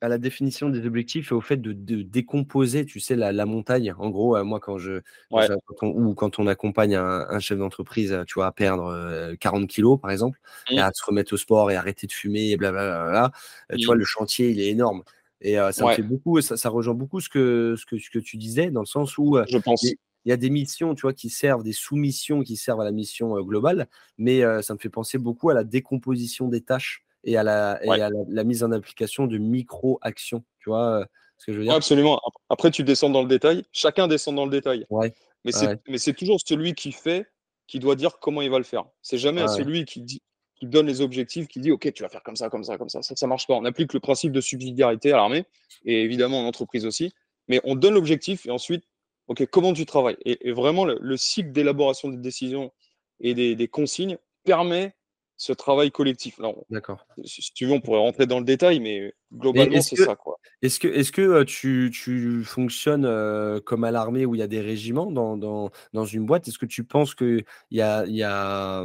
à 0.00 0.08
la 0.08 0.18
définition 0.18 0.68
des 0.68 0.86
objectifs 0.86 1.32
et 1.32 1.34
au 1.34 1.40
fait 1.40 1.56
de, 1.56 1.72
décomposer, 2.02 2.84
tu 2.86 3.00
sais, 3.00 3.16
la, 3.16 3.46
montagne. 3.46 3.94
En 3.98 4.10
gros, 4.10 4.36
euh, 4.36 4.44
moi, 4.44 4.60
quand 4.60 4.78
je, 4.78 5.00
quand 5.30 5.82
on, 5.82 5.88
ou 5.88 6.14
quand 6.14 6.38
on 6.38 6.46
accompagne 6.46 6.94
un, 6.94 7.38
chef 7.40 7.58
d'entreprise, 7.58 8.16
tu 8.26 8.34
vois, 8.34 8.46
à 8.46 8.52
perdre 8.52 9.34
40 9.40 9.62
euh, 9.62 9.66
kilos, 9.66 10.00
par 10.00 10.10
exemple, 10.10 10.38
et 10.70 10.76
mmh. 10.76 10.78
à 10.78 10.90
se 10.94 11.04
remettre 11.04 11.32
au 11.32 11.36
sport 11.36 11.70
et 11.70 11.76
arrêter 11.76 12.06
de 12.06 12.12
fumer, 12.12 12.50
et 12.50 12.56
blablabla, 12.56 13.32
euh, 13.72 13.76
tu 13.76 13.86
vois, 13.86 13.96
mmh. 13.96 13.98
le 13.98 14.04
chantier, 14.04 14.50
il 14.50 14.60
est 14.60 14.68
énorme. 14.68 15.02
Et 15.40 15.54
ça 15.70 15.86
me 15.86 15.92
fait 15.92 16.02
beaucoup, 16.02 16.40
ça, 16.40 16.56
ça, 16.56 16.68
rejoint 16.68 16.94
beaucoup 16.94 17.20
ce 17.20 17.28
que, 17.28 17.76
ce, 17.78 17.86
que, 17.86 17.98
ce 17.98 18.10
que 18.10 18.18
tu 18.18 18.36
disais, 18.36 18.70
dans 18.70 18.80
le 18.80 18.86
sens 18.86 19.18
où 19.18 19.38
je 19.48 19.58
pense. 19.58 19.84
il 19.84 19.96
y 20.24 20.32
a 20.32 20.36
des 20.36 20.50
missions, 20.50 20.96
tu 20.96 21.02
vois, 21.02 21.12
qui 21.12 21.30
servent, 21.30 21.62
des 21.62 21.72
sous-missions 21.72 22.42
qui 22.42 22.56
servent 22.56 22.80
à 22.80 22.84
la 22.84 22.90
mission 22.90 23.40
globale, 23.42 23.86
mais 24.16 24.42
ça 24.62 24.74
me 24.74 24.80
fait 24.80 24.88
penser 24.88 25.16
beaucoup 25.16 25.48
à 25.48 25.54
la 25.54 25.62
décomposition 25.62 26.48
des 26.48 26.60
tâches 26.60 27.04
et 27.24 27.36
à 27.36 27.42
la, 27.42 27.80
la, 27.82 28.44
mise 28.44 28.62
en 28.62 28.72
application 28.72 29.26
de 29.26 29.38
micro-actions. 29.38 30.44
Tu 30.60 30.70
vois 30.70 31.06
ce 31.38 31.46
que 31.46 31.52
je 31.52 31.58
veux 31.58 31.64
dire? 31.64 31.74
Absolument. 31.74 32.20
Après, 32.48 32.70
tu 32.70 32.84
descends 32.84 33.10
dans 33.10 33.22
le 33.22 33.28
détail. 33.28 33.64
Chacun 33.72 34.08
descend 34.08 34.36
dans 34.36 34.44
le 34.44 34.50
détail. 34.50 34.86
Ouais. 34.90 35.12
Mais 35.44 35.98
c'est 35.98 36.14
toujours 36.14 36.38
celui 36.44 36.74
qui 36.74 36.92
fait 36.92 37.26
qui 37.66 37.78
doit 37.78 37.96
dire 37.96 38.18
comment 38.18 38.42
il 38.42 38.50
va 38.50 38.58
le 38.58 38.64
faire. 38.64 38.84
C'est 39.02 39.18
jamais 39.18 39.46
celui 39.46 39.84
qui, 39.84 40.00
dit, 40.00 40.22
qui 40.56 40.66
donne 40.66 40.86
les 40.86 41.00
objectifs, 41.00 41.46
qui 41.46 41.60
dit 41.60 41.70
OK, 41.70 41.92
tu 41.92 42.02
vas 42.02 42.08
faire 42.08 42.22
comme 42.22 42.36
ça, 42.36 42.48
comme 42.48 42.64
ça, 42.64 42.78
comme 42.78 42.88
ça. 42.88 43.02
Ça, 43.02 43.14
ça 43.14 43.26
marche 43.26 43.46
pas. 43.46 43.54
On 43.54 43.64
applique 43.64 43.92
le 43.92 44.00
principe 44.00 44.32
de 44.32 44.40
subsidiarité 44.40 45.12
à 45.12 45.16
l'armée 45.16 45.44
et 45.84 46.02
évidemment 46.02 46.40
en 46.40 46.46
entreprise 46.46 46.86
aussi. 46.86 47.12
Mais 47.46 47.60
on 47.64 47.74
donne 47.74 47.94
l'objectif 47.94 48.46
et 48.46 48.50
ensuite, 48.50 48.84
OK, 49.28 49.44
comment 49.46 49.74
tu 49.74 49.84
travailles? 49.84 50.16
Et, 50.24 50.52
vraiment, 50.52 50.86
le, 50.86 51.16
cycle 51.16 51.52
d'élaboration 51.52 52.08
des 52.08 52.16
décisions 52.16 52.72
et 53.20 53.34
des, 53.34 53.54
des 53.54 53.68
consignes 53.68 54.16
permet 54.44 54.94
ce 55.38 55.52
travail 55.52 55.92
collectif. 55.92 56.38
D'accord. 56.68 57.06
Si 57.24 57.52
tu 57.54 57.66
veux, 57.66 57.72
on 57.72 57.80
pourrait 57.80 58.00
rentrer 58.00 58.26
dans 58.26 58.40
le 58.40 58.44
détail, 58.44 58.80
mais 58.80 59.14
globalement, 59.32 59.80
c'est 59.80 59.96
ça. 59.96 60.16
Est-ce 60.62 60.80
que, 60.80 60.88
est 60.88 61.10
que 61.12 61.44
tu, 61.44 61.90
tu, 61.92 62.42
fonctionnes 62.44 63.60
comme 63.60 63.84
à 63.84 63.92
l'armée 63.92 64.26
où 64.26 64.34
il 64.34 64.38
y 64.38 64.42
a 64.42 64.48
des 64.48 64.60
régiments 64.60 65.10
dans, 65.12 65.36
dans, 65.36 65.70
dans 65.92 66.04
une 66.04 66.26
boîte? 66.26 66.48
Est-ce 66.48 66.58
que 66.58 66.66
tu 66.66 66.82
penses 66.82 67.14
qu'il 67.14 67.44
y 67.70 67.80
a, 67.80 68.04
y 68.06 68.24
a 68.24 68.84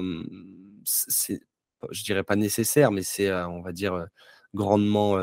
c'est, 0.86 1.42
je 1.89 2.04
dirais 2.04 2.24
pas 2.24 2.36
nécessaire, 2.36 2.92
mais 2.92 3.02
c'est, 3.02 3.34
on 3.34 3.62
va 3.62 3.72
dire, 3.72 4.06
grandement 4.54 5.18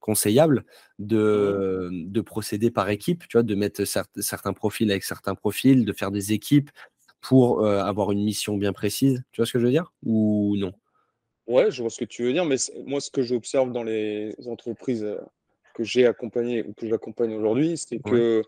conseillable 0.00 0.64
de, 0.98 1.90
de 1.92 2.20
procéder 2.22 2.70
par 2.70 2.88
équipe, 2.88 3.28
tu 3.28 3.36
vois, 3.36 3.42
de 3.42 3.54
mettre 3.54 3.84
certains 3.84 4.52
profils 4.54 4.90
avec 4.90 5.04
certains 5.04 5.34
profils, 5.34 5.84
de 5.84 5.92
faire 5.92 6.10
des 6.10 6.32
équipes, 6.32 6.70
pour 7.26 7.66
avoir 7.66 8.12
une 8.12 8.22
mission 8.22 8.56
bien 8.56 8.72
précise. 8.72 9.22
Tu 9.32 9.40
vois 9.40 9.46
ce 9.46 9.52
que 9.52 9.58
je 9.58 9.64
veux 9.64 9.72
dire? 9.72 9.92
Ou 10.04 10.56
non? 10.58 10.72
Ouais, 11.46 11.70
je 11.70 11.82
vois 11.82 11.90
ce 11.90 11.98
que 11.98 12.04
tu 12.04 12.22
veux 12.22 12.32
dire, 12.32 12.44
mais 12.44 12.56
moi, 12.86 13.00
ce 13.00 13.10
que 13.10 13.22
j'observe 13.22 13.72
dans 13.72 13.82
les 13.82 14.34
entreprises 14.46 15.06
que 15.74 15.84
j'ai 15.84 16.06
accompagnées 16.06 16.62
ou 16.62 16.72
que 16.72 16.86
j'accompagne 16.86 17.34
aujourd'hui, 17.34 17.76
c'est 17.76 17.98
que 17.98 18.42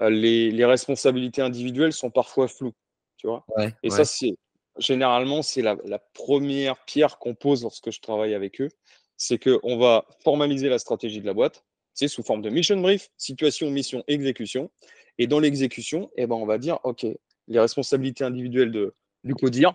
les, 0.00 0.50
les, 0.50 0.64
responsabilités 0.64 1.42
individuelles 1.42 1.92
sont 1.92 2.10
parfois 2.10 2.48
floues. 2.48 2.72
Tu 3.16 3.26
vois? 3.26 3.44
Et 3.82 3.90
ça, 3.90 4.04
c'est 4.04 4.36
généralement, 4.78 5.42
c'est 5.42 5.62
la, 5.62 5.76
la 5.84 5.98
première 5.98 6.82
pierre 6.84 7.18
qu'on 7.18 7.34
pose 7.34 7.62
lorsque 7.62 7.90
je 7.90 8.00
travaille 8.00 8.34
avec 8.34 8.60
eux. 8.60 8.68
C'est 9.16 9.38
qu'on 9.38 9.76
va 9.76 10.06
formaliser 10.24 10.68
la 10.68 10.78
stratégie 10.78 11.20
de 11.20 11.26
la 11.26 11.34
boîte, 11.34 11.64
c'est 11.94 12.08
sous 12.08 12.22
forme 12.22 12.42
de 12.42 12.50
mission 12.50 12.80
brief, 12.80 13.10
situation, 13.16 13.70
mission, 13.70 14.02
exécution. 14.08 14.70
Et 15.18 15.26
dans 15.26 15.40
l'exécution, 15.40 16.10
eh 16.16 16.26
ben, 16.26 16.34
on 16.34 16.46
va 16.46 16.58
dire, 16.58 16.78
OK, 16.84 17.06
les 17.48 17.60
responsabilités 17.60 18.24
individuelles 18.24 18.72
de, 18.72 18.94
du 19.24 19.34
codir, 19.34 19.74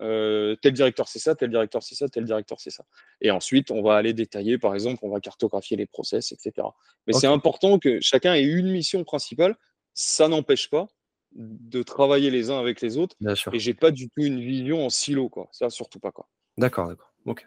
euh, 0.00 0.56
tel 0.56 0.72
directeur 0.72 1.06
c'est 1.06 1.18
ça, 1.18 1.34
tel 1.34 1.50
directeur 1.50 1.82
c'est 1.82 1.94
ça, 1.94 2.08
tel 2.08 2.24
directeur 2.24 2.60
c'est 2.60 2.70
ça. 2.70 2.84
Et 3.20 3.30
ensuite, 3.30 3.70
on 3.70 3.82
va 3.82 3.96
aller 3.96 4.12
détailler, 4.12 4.58
par 4.58 4.74
exemple, 4.74 5.00
on 5.02 5.10
va 5.10 5.20
cartographier 5.20 5.76
les 5.76 5.86
process, 5.86 6.32
etc. 6.32 6.66
Mais 7.06 7.12
c'est 7.12 7.26
important 7.26 7.78
que 7.78 7.98
chacun 8.00 8.34
ait 8.34 8.42
une 8.42 8.70
mission 8.70 9.04
principale. 9.04 9.56
Ça 9.94 10.28
n'empêche 10.28 10.70
pas 10.70 10.88
de 11.32 11.82
travailler 11.82 12.30
les 12.30 12.50
uns 12.50 12.58
avec 12.58 12.80
les 12.80 12.98
autres. 12.98 13.16
Bien 13.20 13.34
sûr. 13.34 13.54
Et 13.54 13.58
j'ai 13.58 13.74
pas 13.74 13.90
du 13.90 14.08
tout 14.08 14.22
une 14.22 14.40
vision 14.40 14.84
en 14.84 14.90
silo, 14.90 15.28
quoi. 15.28 15.48
Ça, 15.52 15.70
surtout 15.70 16.00
pas, 16.00 16.12
quoi. 16.12 16.28
D'accord, 16.56 16.88
d'accord. 16.88 17.12
Ok. 17.24 17.46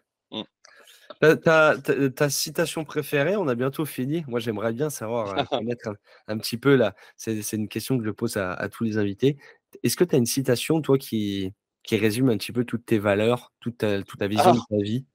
Ta, 1.21 1.37
ta- 1.37 1.77
ta- 1.77 2.09
ta 2.09 2.29
citation 2.29 2.83
préférée, 2.83 3.35
on 3.37 3.47
a 3.47 3.55
bientôt 3.55 3.85
fini. 3.85 4.23
Moi, 4.27 4.39
j'aimerais 4.39 4.73
bien 4.73 4.89
savoir, 4.89 5.37
euh, 5.37 5.43
connaître 5.63 5.87
un, 5.89 5.95
un 6.27 6.37
petit 6.37 6.57
peu 6.57 6.75
là. 6.75 6.93
C'est 7.17 7.41
c'est 7.41 7.55
une 7.57 7.67
question 7.69 7.97
que 7.97 8.03
je 8.05 8.11
pose 8.11 8.37
à, 8.37 8.53
à 8.53 8.69
tous 8.69 8.83
les 8.83 8.97
invités. 8.97 9.37
Est-ce 9.83 9.95
que 9.95 10.03
tu 10.03 10.15
as 10.15 10.17
une 10.17 10.25
citation, 10.25 10.81
toi, 10.81 10.97
qui, 10.97 11.53
qui 11.83 11.97
résume 11.97 12.29
un 12.29 12.37
petit 12.37 12.51
peu 12.51 12.65
toutes 12.65 12.85
tes 12.85 12.99
valeurs, 12.99 13.53
toute 13.59 13.77
ta, 13.77 14.01
toute 14.03 14.19
ta 14.19 14.27
vision 14.27 14.51
Ah. 14.51 14.53
de 14.53 14.77
ta 14.77 14.83
vie? 14.83 15.05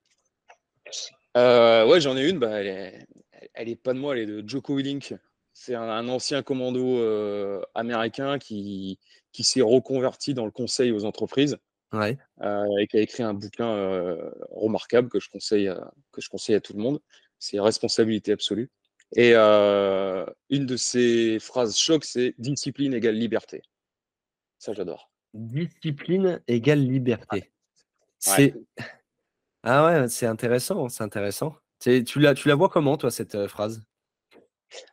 Euh, 1.36 1.86
ouais, 1.86 2.00
j'en 2.00 2.16
ai 2.16 2.28
une. 2.28 2.38
Bah, 2.38 2.60
elle, 2.60 2.66
est, 2.66 3.06
elle 3.54 3.68
est 3.68 3.76
pas 3.76 3.92
de 3.92 3.98
moi, 3.98 4.16
elle 4.16 4.22
est 4.22 4.42
de 4.42 4.48
Joko 4.48 4.76
Willink. 4.76 5.14
C'est 5.52 5.74
un, 5.74 5.82
un 5.82 6.08
ancien 6.08 6.42
commando 6.42 6.98
euh, 6.98 7.60
américain 7.74 8.38
qui, 8.38 8.98
qui 9.32 9.44
s'est 9.44 9.60
reconverti 9.62 10.32
dans 10.34 10.44
le 10.46 10.50
conseil 10.50 10.90
aux 10.92 11.04
entreprises 11.04 11.58
Ouais. 11.92 12.18
euh, 12.42 12.66
et 12.78 12.86
qui 12.86 12.96
a 12.96 13.00
écrit 13.00 13.22
un 13.22 13.34
bouquin 13.34 13.68
euh, 13.68 14.30
remarquable 14.50 15.08
que 15.08 15.18
je 15.18 15.28
conseille, 15.28 15.68
à- 15.68 15.92
que 16.12 16.20
je 16.20 16.28
conseille 16.28 16.54
à 16.54 16.60
tout 16.60 16.72
le 16.72 16.80
monde. 16.80 17.00
C'est 17.38 17.58
Responsabilité 17.58 18.32
absolue. 18.32 18.70
Et 19.16 19.32
euh, 19.34 20.24
une 20.50 20.66
de 20.66 20.76
ses 20.76 21.38
phrases 21.40 21.76
choc, 21.76 22.04
c'est 22.04 22.34
discipline 22.38 22.94
égale 22.94 23.16
liberté. 23.16 23.62
Ça, 24.58 24.72
j'adore. 24.72 25.10
Discipline 25.34 26.40
égale 26.46 26.80
liberté. 26.80 27.52
C'est 28.18 28.54
ah 29.62 29.84
ouais, 29.86 30.08
c'est 30.08 30.26
intéressant, 30.26 30.88
c'est 30.88 31.02
intéressant. 31.04 31.54
Tu 31.80 32.02
la, 32.16 32.34
tu 32.34 32.48
la 32.48 32.54
vois 32.54 32.68
comment, 32.68 32.96
toi, 32.96 33.10
cette 33.10 33.34
euh, 33.34 33.48
phrase? 33.48 33.82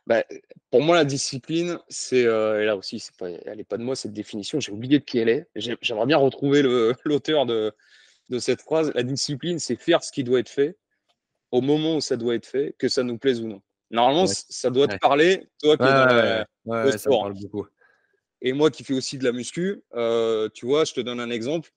Bah, 0.06 0.24
pour 0.70 0.82
moi, 0.82 0.96
la 0.96 1.04
discipline, 1.04 1.78
c'est 1.88 2.24
euh, 2.26 2.62
et 2.62 2.66
là 2.66 2.76
aussi, 2.76 2.98
c'est 2.98 3.16
pas, 3.16 3.30
elle 3.30 3.56
n'est 3.58 3.64
pas 3.64 3.76
de 3.78 3.82
moi 3.82 3.94
cette 3.96 4.12
définition. 4.12 4.58
J'ai 4.60 4.72
oublié 4.72 4.98
de 4.98 5.04
qui 5.04 5.18
elle 5.18 5.28
est. 5.28 5.46
J'ai- 5.54 5.76
J'aimerais 5.80 6.06
bien 6.06 6.16
retrouver 6.18 6.62
le- 6.62 6.94
l'auteur 7.04 7.46
de, 7.46 7.72
de 8.28 8.38
cette 8.38 8.62
phrase. 8.62 8.90
La 8.94 9.02
discipline, 9.02 9.58
c'est 9.58 9.76
faire 9.76 10.02
ce 10.02 10.12
qui 10.12 10.24
doit 10.24 10.40
être 10.40 10.48
fait 10.48 10.76
au 11.50 11.60
moment 11.60 11.96
où 11.96 12.00
ça 12.00 12.16
doit 12.16 12.34
être 12.34 12.46
fait, 12.46 12.74
que 12.78 12.88
ça 12.88 13.02
nous 13.02 13.18
plaise 13.18 13.40
ou 13.40 13.46
non. 13.46 13.62
Normalement, 13.90 14.24
Ouais. 14.24 14.34
ça 14.48 14.68
doit 14.70 14.86
te 14.86 14.92
Ouais. 14.92 14.98
parler, 14.98 15.48
toi 15.62 15.76
qui 15.78 15.84
Ouais, 15.84 15.92
dans 15.94 16.04
le 16.04 16.44
ouais, 16.66 16.82
ça 16.90 16.94
me 16.94 16.98
sport. 16.98 17.20
parle 17.22 17.34
beaucoup. 17.40 17.66
et 18.42 18.52
moi 18.52 18.70
qui 18.70 18.84
fais 18.84 18.94
aussi 18.94 19.16
de 19.18 19.24
la 19.24 19.32
muscu. 19.32 19.82
euh, 19.94 20.48
tu 20.52 20.66
vois, 20.66 20.84
je 20.84 20.92
te 20.92 21.00
donne 21.00 21.20
un 21.20 21.30
exemple. 21.30 21.70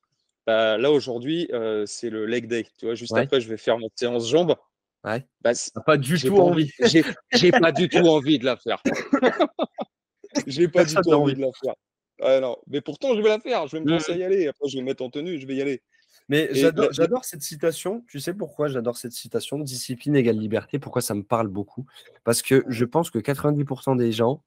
Bah, 0.45 0.77
là 0.77 0.91
aujourd'hui, 0.91 1.47
euh, 1.53 1.85
c'est 1.85 2.09
le 2.09 2.25
leg 2.25 2.47
day. 2.47 2.65
Tu 2.79 2.85
vois, 2.85 2.95
juste 2.95 3.13
après, 3.23 3.39
je 3.41 3.47
vais 3.47 3.57
faire 3.57 3.77
notre 3.79 3.97
séance 3.97 4.27
jambes. 4.29 4.55
Ouais. 5.03 5.25
Bah, 5.41 5.51
pas 5.85 5.97
du 5.97 6.15
j'ai 6.17 6.27
tout 6.29 6.35
pas 6.35 6.43
envie. 6.43 6.71
J'ai 6.85 7.03
j'ai 7.33 7.51
pas 7.51 7.71
du 7.71 7.89
tout 7.89 7.97
envie 8.07 8.37
de 8.39 8.45
la 8.45 8.57
faire. 8.57 8.81
J'ai 10.47 10.67
pas 10.69 10.85
du 10.85 10.95
tout 10.95 11.11
envie 11.11 11.33
de 11.33 11.41
la 11.41 11.51
faire. 11.61 12.41
Non. 12.41 12.55
Mais 12.67 12.79
pourtant, 12.81 13.15
je 13.15 13.21
vais 13.21 13.29
la 13.29 13.39
faire. 13.39 13.67
Je 13.67 13.77
vais 13.77 13.83
me 13.83 13.85
Mm. 13.91 13.97
penser 13.97 14.11
à 14.13 14.17
y 14.17 14.23
aller. 14.23 14.47
Après, 14.47 14.69
je 14.69 14.75
vais 14.77 14.81
me 14.81 14.85
mettre 14.85 15.03
en 15.03 15.09
tenue. 15.09 15.39
Je 15.39 15.45
vais 15.47 15.55
y 15.55 15.61
aller. 15.61 15.81
Mais 16.29 16.49
j'adore 16.53 17.25
cette 17.25 17.41
citation. 17.41 18.05
Tu 18.07 18.19
sais 18.19 18.33
pourquoi 18.33 18.67
j'adore 18.69 18.95
cette 18.95 19.11
citation? 19.11 19.59
Discipline 19.59 20.15
égale 20.15 20.37
liberté. 20.37 20.79
Pourquoi 20.79 21.01
ça 21.01 21.15
me 21.15 21.23
parle 21.23 21.47
beaucoup? 21.49 21.85
Parce 22.23 22.41
que 22.41 22.63
je 22.69 22.85
pense 22.85 23.09
que 23.09 23.19
90% 23.19 23.97
des 23.97 24.11
gens 24.13 24.43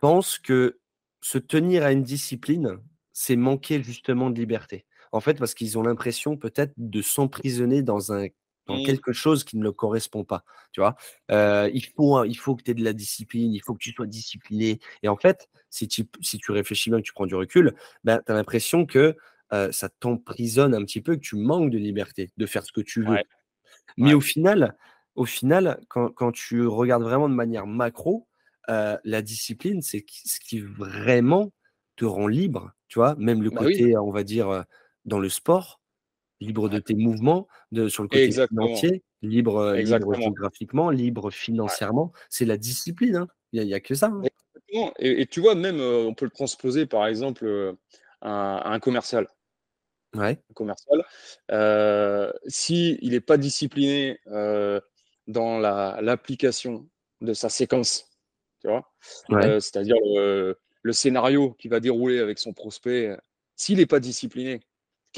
pensent 0.00 0.38
que 0.38 0.78
se 1.22 1.38
tenir 1.38 1.84
à 1.84 1.92
une 1.92 2.02
discipline, 2.02 2.78
c'est 3.12 3.36
manquer 3.36 3.82
justement 3.82 4.28
de 4.28 4.38
liberté. 4.38 4.84
En 5.12 5.20
fait, 5.20 5.38
parce 5.38 5.54
qu'ils 5.54 5.78
ont 5.78 5.82
l'impression 5.82 6.36
peut-être 6.36 6.72
de 6.76 7.00
s'emprisonner 7.00 7.80
dans 7.82 8.12
un 8.12 8.26
dans 8.66 8.78
Mm. 8.78 8.80
quelque 8.80 9.12
chose 9.12 9.44
qui 9.44 9.56
ne 9.56 9.62
leur 9.64 9.76
correspond 9.76 10.24
pas. 10.24 10.44
Tu 10.72 10.80
vois, 10.80 10.96
Euh, 11.30 11.70
il 11.72 11.84
faut 11.86 12.24
il 12.24 12.34
faut 12.36 12.56
que 12.56 12.62
tu 12.62 12.70
aies 12.72 12.74
de 12.74 12.84
la 12.84 12.92
discipline, 12.92 13.52
il 13.54 13.60
faut 13.62 13.74
que 13.74 13.78
tu 13.82 13.92
sois 13.92 14.06
discipliné. 14.06 14.80
Et 15.02 15.08
en 15.08 15.16
fait, 15.16 15.48
si 15.70 15.88
tu 15.88 16.04
si 16.20 16.38
tu 16.38 16.52
réfléchis 16.52 16.90
bien, 16.90 16.98
que 17.00 17.04
tu 17.06 17.12
prends 17.12 17.26
du 17.26 17.34
recul, 17.34 17.74
ben, 18.04 18.20
tu 18.26 18.32
as 18.32 18.34
l'impression 18.34 18.86
que 18.86 19.16
euh, 19.52 19.70
ça 19.72 19.88
t'emprisonne 19.88 20.74
un 20.74 20.84
petit 20.84 21.00
peu, 21.00 21.14
que 21.16 21.20
tu 21.20 21.36
manques 21.36 21.70
de 21.70 21.78
liberté 21.78 22.30
de 22.36 22.46
faire 22.46 22.64
ce 22.64 22.72
que 22.72 22.80
tu 22.80 23.02
veux. 23.04 23.18
Ouais. 23.18 23.24
Mais 23.96 24.12
Ouais. 24.12 24.14
au 24.14 24.20
final, 24.20 24.76
au 25.14 25.24
final, 25.24 25.80
quand, 25.88 26.10
quand 26.12 26.32
tu 26.32 26.66
regardes 26.66 27.02
vraiment 27.02 27.28
de 27.28 27.34
manière 27.34 27.66
macro, 27.66 28.28
euh, 28.68 28.98
la 29.04 29.22
discipline, 29.22 29.82
c'est 29.82 30.04
ce 30.08 30.40
qui 30.40 30.60
vraiment 30.60 31.52
te 31.96 32.04
rend 32.04 32.26
libre, 32.26 32.72
tu 32.88 32.98
vois, 32.98 33.14
même 33.16 33.42
le 33.42 33.50
Bah 33.50 33.62
oui. 33.64 33.80
côté, 33.80 33.96
on 33.96 34.10
va 34.10 34.22
dire, 34.24 34.64
dans 35.04 35.18
le 35.18 35.28
sport, 35.28 35.80
libre 36.40 36.68
de 36.68 36.78
tes 36.78 36.94
mouvements, 36.94 37.48
de, 37.72 37.88
sur 37.88 38.02
le 38.02 38.08
côté 38.08 38.24
Exactement. 38.24 38.66
financier, 38.66 39.02
libre, 39.22 39.56
euh, 39.56 39.76
libre 39.76 40.14
géographiquement, 40.14 40.90
libre 40.90 41.30
financièrement, 41.30 42.12
c'est 42.28 42.44
la 42.44 42.56
discipline, 42.56 43.16
hein. 43.16 43.28
il 43.52 43.64
n'y 43.64 43.74
a, 43.74 43.80
que 43.80 43.94
ça. 43.94 44.08
hein. 44.08 44.22
Et, 44.98 45.22
et 45.22 45.26
tu 45.26 45.40
vois, 45.40 45.54
même, 45.54 45.80
euh, 45.80 46.04
on 46.06 46.14
peut 46.14 46.24
le 46.26 46.30
transposer, 46.30 46.86
par 46.86 47.06
exemple, 47.06 47.46
euh, 47.46 47.72
à, 48.20 48.58
à 48.58 48.70
un 48.72 48.80
commercial. 48.80 49.26
Ouais, 50.14 50.38
Un 50.50 50.54
commercial, 50.54 51.04
euh, 51.50 52.32
si 52.46 52.98
il 53.02 53.10
n'est 53.10 53.20
pas 53.20 53.36
discipliné 53.36 54.18
dans 55.26 55.58
la- 55.58 55.98
l'application 56.00 56.88
de 57.20 57.34
sa 57.34 57.48
séquence, 57.48 58.10
tu 58.60 58.68
vois, 58.68 58.90
ouais, 59.28 59.60
c'est-à-dire 59.60 59.96
le, 60.02 60.58
le 60.82 60.92
scénario 60.92 61.52
qui 61.58 61.68
va 61.68 61.80
dérouler 61.80 62.20
avec 62.20 62.38
son 62.38 62.54
prospect, 62.54 63.16
s'il 63.56 63.78
n'est 63.78 63.86
pas 63.86 64.00
discipliné, 64.00 64.60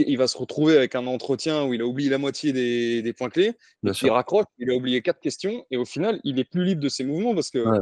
il 0.07 0.17
va 0.19 0.29
se 0.29 0.37
retrouver 0.39 0.77
avec 0.77 0.95
un 0.95 1.07
entretien 1.07 1.65
où 1.65 1.75
il 1.75 1.81
a 1.81 1.87
oublié 1.87 2.11
la 2.11 2.19
moitié 2.19 2.53
des, 2.53 3.03
des 3.03 3.13
points 3.13 3.31
clés, 3.31 3.53
bien 3.83 3.93
il 4.03 4.11
raccroche, 4.11 4.47
il 4.59 4.71
a 4.71 4.75
oublié 4.75 5.03
quatre 5.03 5.21
questions, 5.21 5.65
et 5.71 5.77
au 5.77 5.85
final, 5.85 6.21
il 6.25 6.39
est 6.39 6.45
plus 6.45 6.65
libre 6.65 6.81
de 6.83 6.89
ses 6.89 7.05
mouvements 7.05 7.35
parce 7.35 7.51
que 7.51 7.59
Ouais. 7.59 7.79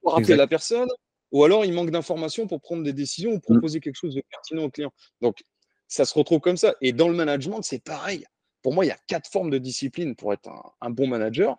pour 0.00 0.12
rappeler 0.14 0.36
la 0.36 0.46
personne, 0.46 0.88
ou 1.30 1.44
alors 1.44 1.64
il 1.64 1.72
manque 1.72 1.90
d'informations 1.90 2.46
pour 2.46 2.60
prendre 2.60 2.82
des 2.82 2.92
décisions 2.92 3.32
ou 3.32 3.36
Mm. 3.36 3.40
proposer 3.40 3.80
quelque 3.80 3.96
chose 3.96 4.14
de 4.14 4.22
pertinent 4.28 4.64
au 4.64 4.70
client. 4.70 4.92
Donc, 5.20 5.42
ça 5.88 6.04
se 6.04 6.14
retrouve 6.18 6.40
comme 6.40 6.56
ça. 6.56 6.74
Et 6.80 6.92
dans 6.92 7.08
le 7.08 7.14
management, 7.14 7.62
c'est 7.62 7.82
pareil. 7.82 8.24
Pour 8.62 8.74
moi, 8.74 8.84
il 8.84 8.88
y 8.88 8.92
a 8.92 8.98
quatre 9.06 9.30
formes 9.30 9.50
de 9.50 9.58
discipline 9.58 10.14
pour 10.16 10.32
être 10.32 10.48
un, 10.48 10.62
un 10.80 10.90
bon 10.90 11.06
manager. 11.06 11.56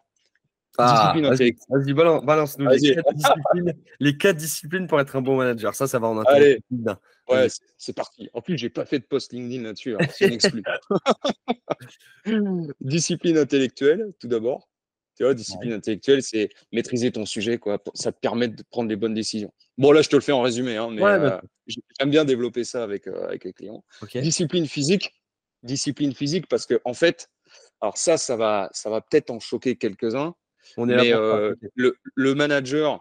Ah, 0.77 0.93
discipline 0.93 1.23
vas-y, 1.25 1.33
intellectuelle. 1.33 1.79
vas-y, 1.79 1.93
balance, 1.93 2.25
balance-nous 2.25 2.67
les 2.67 2.95
quatre, 2.95 3.13
disciplines, 3.13 3.73
les 3.99 4.17
quatre 4.17 4.37
disciplines 4.37 4.87
pour 4.87 4.99
être 4.99 5.15
un 5.15 5.21
bon 5.21 5.37
manager. 5.37 5.75
Ça, 5.75 5.87
ça 5.87 5.99
va 5.99 6.07
en 6.07 6.17
intéresser 6.19 6.63
Allez. 6.71 6.93
Ouais, 7.29 7.47
c'est- 7.77 7.93
parti. 7.93 8.29
En 8.33 8.41
plus, 8.41 8.57
j'ai 8.57 8.69
pas 8.69 8.85
fait 8.85 8.99
de 8.99 9.05
post 9.05 9.31
LinkedIn 9.33 9.63
là-dessus. 9.63 9.95
C'est 10.13 10.33
exclu. 10.33 10.63
discipline 12.81 13.37
intellectuelle, 13.37 14.13
tout 14.19 14.27
d'abord. 14.27 14.69
Tu 15.15 15.23
vois, 15.23 15.35
discipline 15.35 15.73
intellectuelle, 15.73 16.23
c'est 16.23 16.49
maîtriser 16.71 17.11
ton 17.11 17.25
sujet, 17.25 17.59
quoi. 17.59 17.81
Ça 17.93 18.11
te 18.11 18.19
permet 18.19 18.47
de 18.47 18.63
prendre 18.71 18.89
des 18.89 18.95
bonnes 18.95 19.13
décisions. 19.13 19.53
Bon, 19.77 19.91
là, 19.91 20.01
je 20.01 20.09
te 20.09 20.15
le 20.15 20.21
fais 20.23 20.31
en 20.31 20.41
résumé, 20.41 20.75
hein, 20.75 20.89
mais 20.91 21.03
Ouais, 21.03 21.19
bien 21.19 21.29
euh, 21.33 21.41
j'aime 21.99 22.09
bien 22.09 22.25
développer 22.25 22.63
ça 22.63 22.83
avec, 22.83 23.07
euh, 23.07 23.27
avec 23.27 23.43
les 23.43 23.53
clients. 23.53 23.83
Discipline 24.15 24.65
physique, 24.65 25.13
discipline 25.61 26.15
physique, 26.15 26.47
parce 26.47 26.65
que 26.65 26.81
en 26.83 26.95
fait, 26.95 27.29
alors 27.79 27.97
ça, 27.97 28.17
ça 28.17 28.35
va, 28.35 28.69
ça 28.73 28.89
va 28.89 29.01
peut-être 29.01 29.29
en 29.29 29.39
choquer 29.39 29.75
quelques-uns, 29.75 30.33
On 30.77 30.89
est 30.89 30.95
là 30.95 31.03
mais 31.03 31.13
euh, 31.13 31.55
le, 31.75 31.97
le 32.15 32.35
manager 32.35 32.99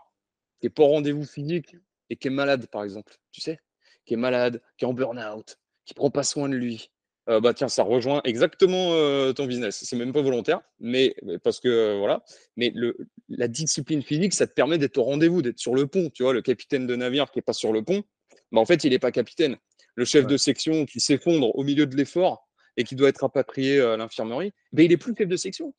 qui 0.60 0.66
est 0.66 0.70
pas 0.70 0.82
au 0.84 0.88
rendez-vous 0.88 1.24
physique 1.24 1.76
et 2.10 2.16
qui 2.16 2.28
est 2.28 2.30
malade, 2.30 2.66
par 2.68 2.84
exemple, 2.84 3.14
tu 3.30 3.40
sais, 3.40 3.58
qui 4.04 4.14
est 4.14 4.18
malade, 4.18 4.60
qui 4.76 4.84
est 4.84 4.88
en 4.88 4.92
burn-out, 4.92 5.58
qui 5.84 5.94
prend 5.94 6.10
pas 6.10 6.22
soin 6.22 6.48
de 6.48 6.54
lui, 6.54 6.90
euh, 7.28 7.40
bah 7.40 7.54
tiens, 7.54 7.68
ça 7.68 7.84
rejoint 7.84 8.20
exactement 8.24 8.94
euh, 8.94 9.32
ton 9.32 9.46
business. 9.46 9.80
C'est 9.84 9.96
même 9.96 10.12
pas 10.12 10.22
volontaire, 10.22 10.60
mais 10.80 11.14
mais 11.22 11.38
parce 11.38 11.60
que 11.60 11.68
euh, 11.68 11.98
voilà. 11.98 12.24
Mais 12.56 12.72
le, 12.74 12.96
la 13.28 13.46
discipline 13.46 14.02
physique, 14.02 14.34
ça 14.34 14.46
te 14.48 14.52
permet 14.52 14.76
d'être 14.76 14.98
au 14.98 15.04
rendez-vous, 15.04 15.40
d'être 15.40 15.58
sur 15.60 15.74
le 15.74 15.86
pont. 15.86 16.10
Tu 16.10 16.24
vois, 16.24 16.32
le 16.32 16.42
capitaine 16.42 16.86
de 16.86 16.96
navire 16.96 17.30
qui 17.30 17.38
est 17.38 17.42
pas 17.42 17.52
sur 17.52 17.72
le 17.72 17.82
pont, 17.82 18.02
bah 18.50 18.60
en 18.60 18.66
fait, 18.66 18.82
il 18.84 18.92
est 18.92 18.98
pas 18.98 19.12
capitaine. 19.12 19.56
Le 19.94 20.04
chef 20.04 20.24
Ouais. 20.24 20.32
de 20.32 20.36
section 20.36 20.84
qui 20.84 20.98
s'effondre 20.98 21.56
au 21.56 21.62
milieu 21.62 21.86
de 21.86 21.94
l'effort 21.96 22.48
et 22.76 22.82
qui 22.82 22.96
doit 22.96 23.08
être 23.08 23.20
rapatrié 23.20 23.80
à 23.80 23.96
l'infirmerie, 23.96 24.52
ben, 24.72 24.84
il 24.84 24.90
est 24.90 24.96
plus 24.96 25.14
chef 25.16 25.28
de 25.28 25.36
section. 25.36 25.74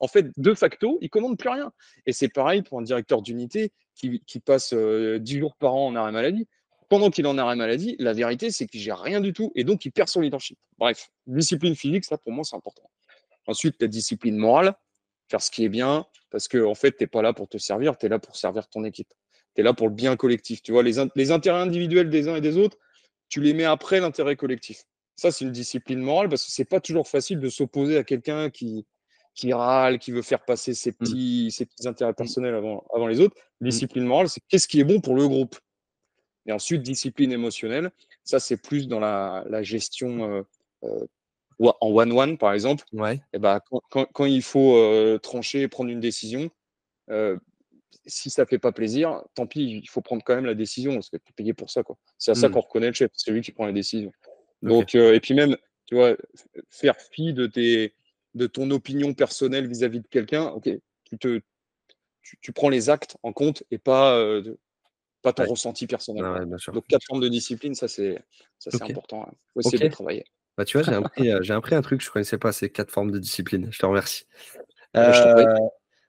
En 0.00 0.08
fait, 0.08 0.26
de 0.36 0.54
facto, 0.54 0.98
il 1.02 1.10
commande 1.10 1.38
plus 1.38 1.50
rien. 1.50 1.72
Et 2.06 2.12
c'est 2.12 2.28
pareil 2.28 2.62
pour 2.62 2.78
un 2.78 2.82
directeur 2.82 3.22
d'unité 3.22 3.72
qui, 3.94 4.20
passe 4.44 4.72
euh, 4.72 5.18
10 5.18 5.38
jours 5.38 5.56
par 5.56 5.74
an 5.74 5.86
en 5.88 5.94
arrêt 5.94 6.12
maladie. 6.12 6.48
Pendant 6.88 7.10
qu'il 7.10 7.26
est 7.26 7.28
en 7.28 7.38
arrêt 7.38 7.54
maladie, 7.54 7.96
la 7.98 8.14
vérité, 8.14 8.50
c'est 8.50 8.66
qu'il 8.66 8.80
gère 8.80 8.98
rien 8.98 9.20
du 9.20 9.32
tout 9.32 9.52
et 9.54 9.62
donc 9.62 9.84
il 9.84 9.92
perd 9.92 10.08
son 10.08 10.22
leadership. 10.22 10.58
Bref, 10.78 11.10
discipline 11.26 11.76
physique, 11.76 12.04
ça 12.04 12.18
pour 12.18 12.32
moi, 12.32 12.44
c'est 12.44 12.56
important. 12.56 12.90
Ensuite, 13.46 13.76
la 13.80 13.86
discipline 13.86 14.36
morale, 14.36 14.74
faire 15.28 15.40
ce 15.40 15.50
qui 15.50 15.64
est 15.64 15.68
bien, 15.68 16.06
parce 16.30 16.48
que 16.48 16.64
en 16.64 16.74
fait, 16.74 16.96
tu 16.96 17.04
n'es 17.04 17.06
pas 17.06 17.22
là 17.22 17.32
pour 17.32 17.48
te 17.48 17.58
servir, 17.58 17.96
tu 17.96 18.06
es 18.06 18.08
là 18.08 18.18
pour 18.18 18.36
servir 18.36 18.68
ton 18.68 18.84
équipe. 18.84 19.12
Tu 19.54 19.60
es 19.60 19.64
là 19.64 19.74
pour 19.74 19.88
le 19.88 19.94
bien 19.94 20.16
collectif. 20.16 20.62
Tu 20.62 20.72
vois, 20.72 20.82
les, 20.82 20.98
in- 20.98 21.10
les 21.14 21.30
intérêts 21.30 21.60
individuels 21.60 22.10
des 22.10 22.28
uns 22.28 22.36
et 22.36 22.40
des 22.40 22.56
autres, 22.56 22.78
tu 23.28 23.40
les 23.40 23.52
mets 23.52 23.64
après 23.64 24.00
l'intérêt 24.00 24.34
collectif. 24.34 24.82
Ça, 25.14 25.30
c'est 25.30 25.44
une 25.44 25.52
discipline 25.52 26.00
morale 26.00 26.28
parce 26.28 26.44
que 26.44 26.50
c'est 26.50 26.64
pas 26.64 26.80
toujours 26.80 27.06
facile 27.06 27.38
de 27.38 27.48
s'opposer 27.48 27.98
à 27.98 28.04
quelqu'un 28.04 28.50
qui, 28.50 28.86
qui 29.40 29.54
râle, 29.54 29.98
qui 29.98 30.12
veut 30.12 30.22
faire 30.22 30.44
passer 30.44 30.74
ses 30.74 30.90
mmh. 30.90 30.94
petits, 30.94 31.50
ses 31.50 31.64
petits 31.64 31.88
intérêts 31.88 32.12
mmh. 32.12 32.16
personnels 32.16 32.54
avant, 32.54 32.84
avant 32.94 33.06
les 33.06 33.20
autres. 33.20 33.36
Mmh. 33.60 33.64
Discipline 33.64 34.04
morale, 34.04 34.28
c'est 34.28 34.42
qu'est-ce 34.48 34.68
qui 34.68 34.80
est 34.80 34.84
bon 34.84 35.00
pour 35.00 35.14
le 35.14 35.26
groupe? 35.26 35.56
Et 36.46 36.52
ensuite, 36.52 36.82
discipline 36.82 37.32
émotionnelle, 37.32 37.90
ça, 38.22 38.38
c'est 38.38 38.58
plus 38.58 38.86
dans 38.86 39.00
la, 39.00 39.44
la 39.48 39.62
gestion 39.62 40.30
euh, 40.30 40.42
euh, 40.84 41.06
en 41.58 41.88
one-one, 41.88 42.36
par 42.36 42.52
exemple. 42.52 42.84
Ouais. 42.92 43.14
Et 43.14 43.20
eh 43.34 43.38
ben, 43.38 43.60
quand, 43.90 44.06
quand, 44.12 44.24
il 44.26 44.42
faut 44.42 44.76
euh, 44.76 45.18
trancher 45.18 45.62
et 45.62 45.68
prendre 45.68 45.90
une 45.90 46.00
décision, 46.00 46.50
si 48.06 48.30
ça 48.30 48.46
fait 48.46 48.58
pas 48.58 48.72
plaisir, 48.72 49.22
tant 49.34 49.46
pis, 49.46 49.80
il 49.82 49.88
faut 49.88 50.00
prendre 50.00 50.22
quand 50.22 50.34
même 50.34 50.46
la 50.46 50.54
décision 50.54 50.94
parce 50.94 51.10
que 51.10 51.16
tu 51.16 51.30
es 51.30 51.32
payé 51.34 51.54
pour 51.54 51.70
ça. 51.70 51.82
C'est 52.18 52.30
à 52.30 52.34
ça 52.34 52.48
qu'on 52.48 52.60
reconnaît 52.60 52.88
le 52.88 52.94
chef, 52.94 53.10
c'est 53.14 53.30
lui 53.30 53.40
qui 53.40 53.52
prend 53.52 53.66
les 53.66 53.72
décisions. 53.72 54.12
Donc, 54.62 54.94
et 54.94 55.20
puis 55.20 55.34
même, 55.34 55.56
tu 55.86 55.96
vois, 55.96 56.16
faire 56.68 56.96
fi 56.96 57.32
de 57.32 57.46
tes, 57.46 57.94
de 58.34 58.46
ton 58.46 58.70
opinion 58.70 59.14
personnelle 59.14 59.66
vis-à-vis 59.66 60.00
de 60.00 60.06
quelqu'un, 60.06 60.46
ok, 60.48 60.70
tu, 61.04 61.18
te, 61.18 61.40
tu, 62.40 62.52
prends 62.52 62.68
les 62.68 62.90
actes 62.90 63.16
en 63.22 63.32
compte 63.32 63.64
et 63.70 63.78
pas, 63.78 64.16
euh, 64.16 64.56
pas 65.22 65.32
ton 65.32 65.44
ressenti 65.44 65.86
personnel. 65.86 66.24
Donc, 66.72 66.86
quatre 66.86 67.04
formes 67.06 67.20
de 67.20 67.28
discipline, 67.28 67.74
ça 67.74 67.88
c'est 67.88 68.22
important. 68.80 69.26
Hein. 69.28 69.32
faut 69.54 69.60
essayer 69.60 69.88
de 69.88 69.92
travailler. 69.92 70.24
Bah, 70.56 70.64
tu 70.64 70.78
vois, 70.78 70.84
j'ai 70.86 70.94
appris, 71.04 71.30
euh, 71.30 71.56
appris, 71.56 71.74
un 71.74 71.82
truc, 71.82 72.00
je 72.02 72.08
ne 72.08 72.12
connaissais 72.12 72.38
pas 72.38 72.52
ces 72.52 72.70
quatre 72.70 72.90
formes 72.90 73.10
de 73.10 73.18
discipline. 73.18 73.68
Je 73.70 73.78
te 73.78 73.86
remercie. 73.86 74.24
Euh, 74.96 75.56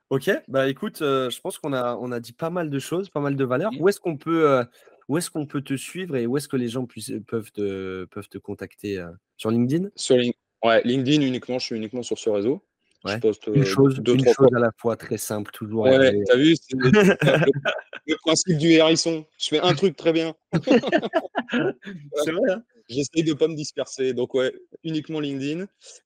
ok, 0.10 0.32
bah 0.48 0.68
écoute, 0.68 0.98
je 1.00 1.40
pense 1.42 1.58
qu'on 1.58 1.74
a, 1.74 1.96
on 1.96 2.12
a 2.12 2.20
dit 2.20 2.34
pas 2.34 2.50
mal 2.50 2.70
de 2.70 2.80
choses, 2.80 3.10
pas 3.10 3.22
mal 3.22 3.36
de 3.36 3.46
valeurs. 3.46 3.72
Mmh. 3.72 3.82
Où 3.82 3.90
est-ce 3.90 4.00
qu'on 4.00 4.18
peut, 4.18 4.64
où 5.08 5.18
est-ce 5.18 5.30
qu'on 5.30 5.46
peut 5.46 5.62
te 5.62 5.76
suivre 5.76 6.16
et 6.16 6.28
où 6.28 6.38
est-ce 6.38 6.48
que 6.48 6.58
les 6.58 6.70
gens 6.70 6.86
puissent, 6.86 7.14
peuvent, 7.28 7.52
te, 7.52 8.06
peuvent 8.06 8.30
te 8.30 8.38
contacter 8.38 9.04
Sur 9.38 9.52
LinkedIn? 9.52 9.90
Sur 9.96 10.18
LinkedIn. 10.18 10.41
Ouais, 10.64 10.82
LinkedIn 10.84 11.22
uniquement, 11.22 11.60
je 11.60 11.66
suis 11.66 11.76
uniquement 11.76 12.04
sur 12.04 12.18
ce 12.18 12.30
réseau. 12.30 12.62
Je 13.06 13.18
poste 13.18 13.48
une 13.48 13.66
chose, 13.66 14.00
deux, 14.00 14.14
une 14.14 14.26
chose 14.26 14.54
à 14.56 14.60
la 14.60 14.70
fois, 14.78 14.96
très 14.96 15.18
simple, 15.18 15.52
toujours. 15.52 15.86
Ouais, 15.86 16.24
t'as 16.26 16.36
vu, 16.36 16.56
c'est 16.56 16.74
le, 18.06 18.16
principe 18.18 18.58
du 18.58 18.70
hérisson. 18.72 19.26
Je 19.40 19.48
fais 19.48 19.60
un 19.60 19.74
truc 19.74 19.96
très 19.96 20.14
bien. 20.14 20.36
c'est 20.54 22.32
vrai. 22.32 22.52
Hein 22.52 22.64
J'essaye 22.90 23.24
de 23.24 23.30
ne 23.30 23.34
pas 23.36 23.48
me 23.48 23.56
disperser. 23.56 24.14
Donc, 24.14 24.36
ouais, 24.36 24.54
uniquement 24.84 25.20
LinkedIn. 25.20 25.66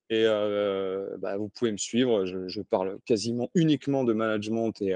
Et 0.09 0.23
euh, 0.25 1.17
bah, 1.17 1.35
vous 1.35 1.49
pouvez 1.49 1.71
me 1.71 1.77
suivre. 1.77 2.25
Je, 2.25 2.61
parle 2.61 2.99
quasiment 3.05 3.49
uniquement 3.55 4.03
de 4.03 4.13
management 4.13 4.71
et, 4.81 4.95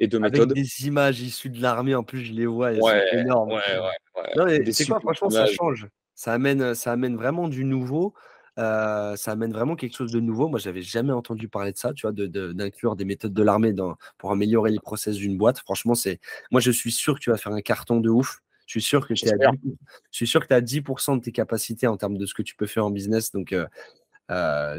et 0.00 0.08
de 0.08 0.18
méthode. 0.18 0.50
Avec 0.50 0.64
des 0.64 0.86
images 0.86 1.20
issues 1.20 1.50
de 1.50 1.60
l'armée, 1.62 1.94
en 1.94 2.02
plus, 2.02 2.24
je 2.24 2.32
les 2.32 2.46
vois. 2.46 2.72
Ouais, 2.72 3.06
c'est 3.12 3.18
énorme. 3.18 3.52
Ouais, 3.52 4.42
ouais, 4.42 4.72
c'est 4.72 4.86
quoi, 4.86 4.98
franchement, 4.98 5.30
ça 5.30 5.46
change. 5.46 5.86
Ça 6.14 6.32
amène, 6.32 6.74
ça 6.74 6.92
amène 6.92 7.16
vraiment 7.16 7.48
du 7.48 7.64
nouveau 7.64 8.14
ça 8.60 9.32
amène 9.32 9.52
vraiment 9.52 9.76
quelque 9.76 9.96
chose 9.96 10.12
de 10.12 10.20
nouveau. 10.20 10.48
Moi, 10.48 10.58
j'avais 10.58 10.82
jamais 10.82 11.12
entendu 11.12 11.48
parler 11.48 11.72
de 11.72 11.78
ça, 11.78 11.92
tu 11.92 12.06
vois, 12.06 12.12
d'inclure 12.12 12.96
des 12.96 13.04
méthodes 13.04 13.32
de 13.32 13.42
l'armée 13.42 13.74
pour 14.18 14.32
améliorer 14.32 14.70
les 14.70 14.80
process 14.80 15.16
d'une 15.16 15.38
boîte. 15.38 15.58
Franchement, 15.60 15.94
c'est, 15.94 16.20
moi, 16.50 16.60
je 16.60 16.70
suis 16.70 16.92
sûr 16.92 17.14
que 17.14 17.20
tu 17.20 17.30
vas 17.30 17.36
faire 17.36 17.52
un 17.52 17.62
carton 17.62 18.00
de 18.00 18.10
ouf. 18.10 18.40
Je 18.66 18.78
suis 18.78 18.82
sûr 18.82 19.06
que 19.06 19.14
tu 19.14 19.24
tu 19.24 20.54
as 20.54 20.60
10% 20.60 21.16
de 21.16 21.20
tes 21.20 21.32
capacités 21.32 21.86
en 21.86 21.96
termes 21.96 22.18
de 22.18 22.26
ce 22.26 22.34
que 22.34 22.42
tu 22.42 22.54
peux 22.54 22.66
faire 22.66 22.86
en 22.86 22.90
business. 22.90 23.32
Donc, 23.32 23.54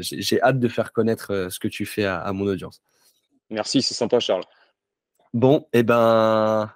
j'ai 0.00 0.42
hâte 0.42 0.58
de 0.58 0.68
faire 0.68 0.92
connaître 0.92 1.48
ce 1.50 1.58
que 1.58 1.68
tu 1.68 1.86
fais 1.86 2.04
à, 2.04 2.32
mon 2.32 2.46
audience. 2.46 2.80
Merci, 3.50 3.82
c'est 3.82 3.94
sympa, 3.94 4.18
Charles. 4.20 4.44
Bon, 5.34 5.66
et 5.72 5.78
eh 5.78 5.82
ben, 5.82 6.70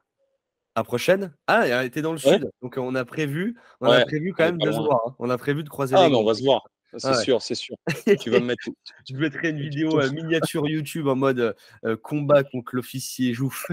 à 0.77 0.85
prochaine. 0.85 1.35
Ah, 1.47 1.85
était 1.85 2.03
dans 2.03 2.13
le 2.13 2.19
sud, 2.19 2.51
donc 2.63 2.77
on 2.77 2.95
a 2.95 3.05
prévu, 3.05 3.57
on 3.81 3.91
a 3.91 4.05
prévu 4.05 4.33
quand 4.35 4.45
même 4.45 4.59
de 4.59 4.71
se 4.71 4.77
voir. 4.77 5.01
Hein. 5.07 5.17
On 5.19 5.31
a 5.31 5.39
prévu 5.39 5.65
de 5.65 5.69
croiser 5.69 5.95
ah, 5.97 6.09
les. 6.09 6.15
on 6.15 6.25
va 6.25 6.35
se 6.35 6.43
voir. 6.43 6.63
C'est 6.99 7.15
sûr, 7.23 7.43
c'est 7.43 7.55
sûr. 7.55 7.77
tu 8.21 8.31
vas 8.31 8.41
me 8.41 8.47
mettre. 8.47 8.65
Tu 9.05 9.15
mettrais 9.15 9.51
une 9.51 9.61
vidéo 9.61 10.01
euh, 10.01 10.11
miniature 10.11 10.67
YouTube 10.69 11.07
en 11.07 11.15
mode 11.15 11.55
euh, 11.85 11.97
combat 11.97 12.43
contre 12.43 12.75
l'officier 12.75 13.35
Jouf. 13.35 13.67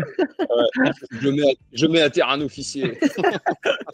je, 1.22 1.30
mets 1.30 1.50
à, 1.50 1.54
je 1.74 1.88
mets 1.88 2.02
à 2.02 2.10
terre 2.10 2.30
un 2.30 2.42
officier. 2.42 3.00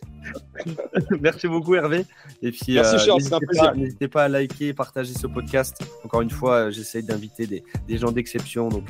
Merci 1.22 1.48
beaucoup 1.48 1.76
Hervé. 1.76 2.06
Et 2.42 2.52
puis, 2.52 2.74
Merci 2.74 3.10
euh, 3.10 3.74
N'hésitez 3.76 4.10
pas, 4.10 4.26
à 4.26 4.28
liker, 4.28 4.74
partager 4.74 5.14
ce 5.14 5.28
podcast. 5.28 5.82
Encore 6.04 6.22
une 6.22 6.30
fois, 6.30 6.72
j'essaye 6.72 7.04
d'inviter 7.04 7.48
des, 7.48 7.64
des, 7.88 7.98
gens 7.98 8.12
d'exception. 8.12 8.68
Donc 8.68 8.88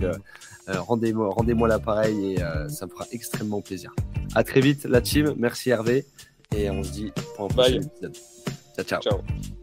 rendez-moi 0.67 1.29
rendez 1.29 1.53
l'appareil 1.53 2.33
et 2.33 2.37
ça 2.69 2.87
me 2.87 2.91
fera 2.91 3.05
extrêmement 3.11 3.61
plaisir. 3.61 3.93
À 4.33 4.43
très 4.43 4.61
vite 4.61 4.85
la 4.85 5.01
team. 5.01 5.35
Merci 5.37 5.69
Hervé. 5.69 6.05
Et 6.55 6.69
on 6.69 6.83
se 6.83 6.91
dit 6.91 7.11
pour 7.35 7.45
un 7.45 7.47
prochain 7.49 7.81
épisode. 7.81 8.17
ciao. 8.75 8.85
ciao. 8.85 9.01
ciao. 9.01 9.58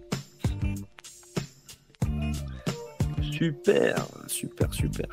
Super, 3.38 3.94
super, 4.28 4.68
super. 4.72 5.04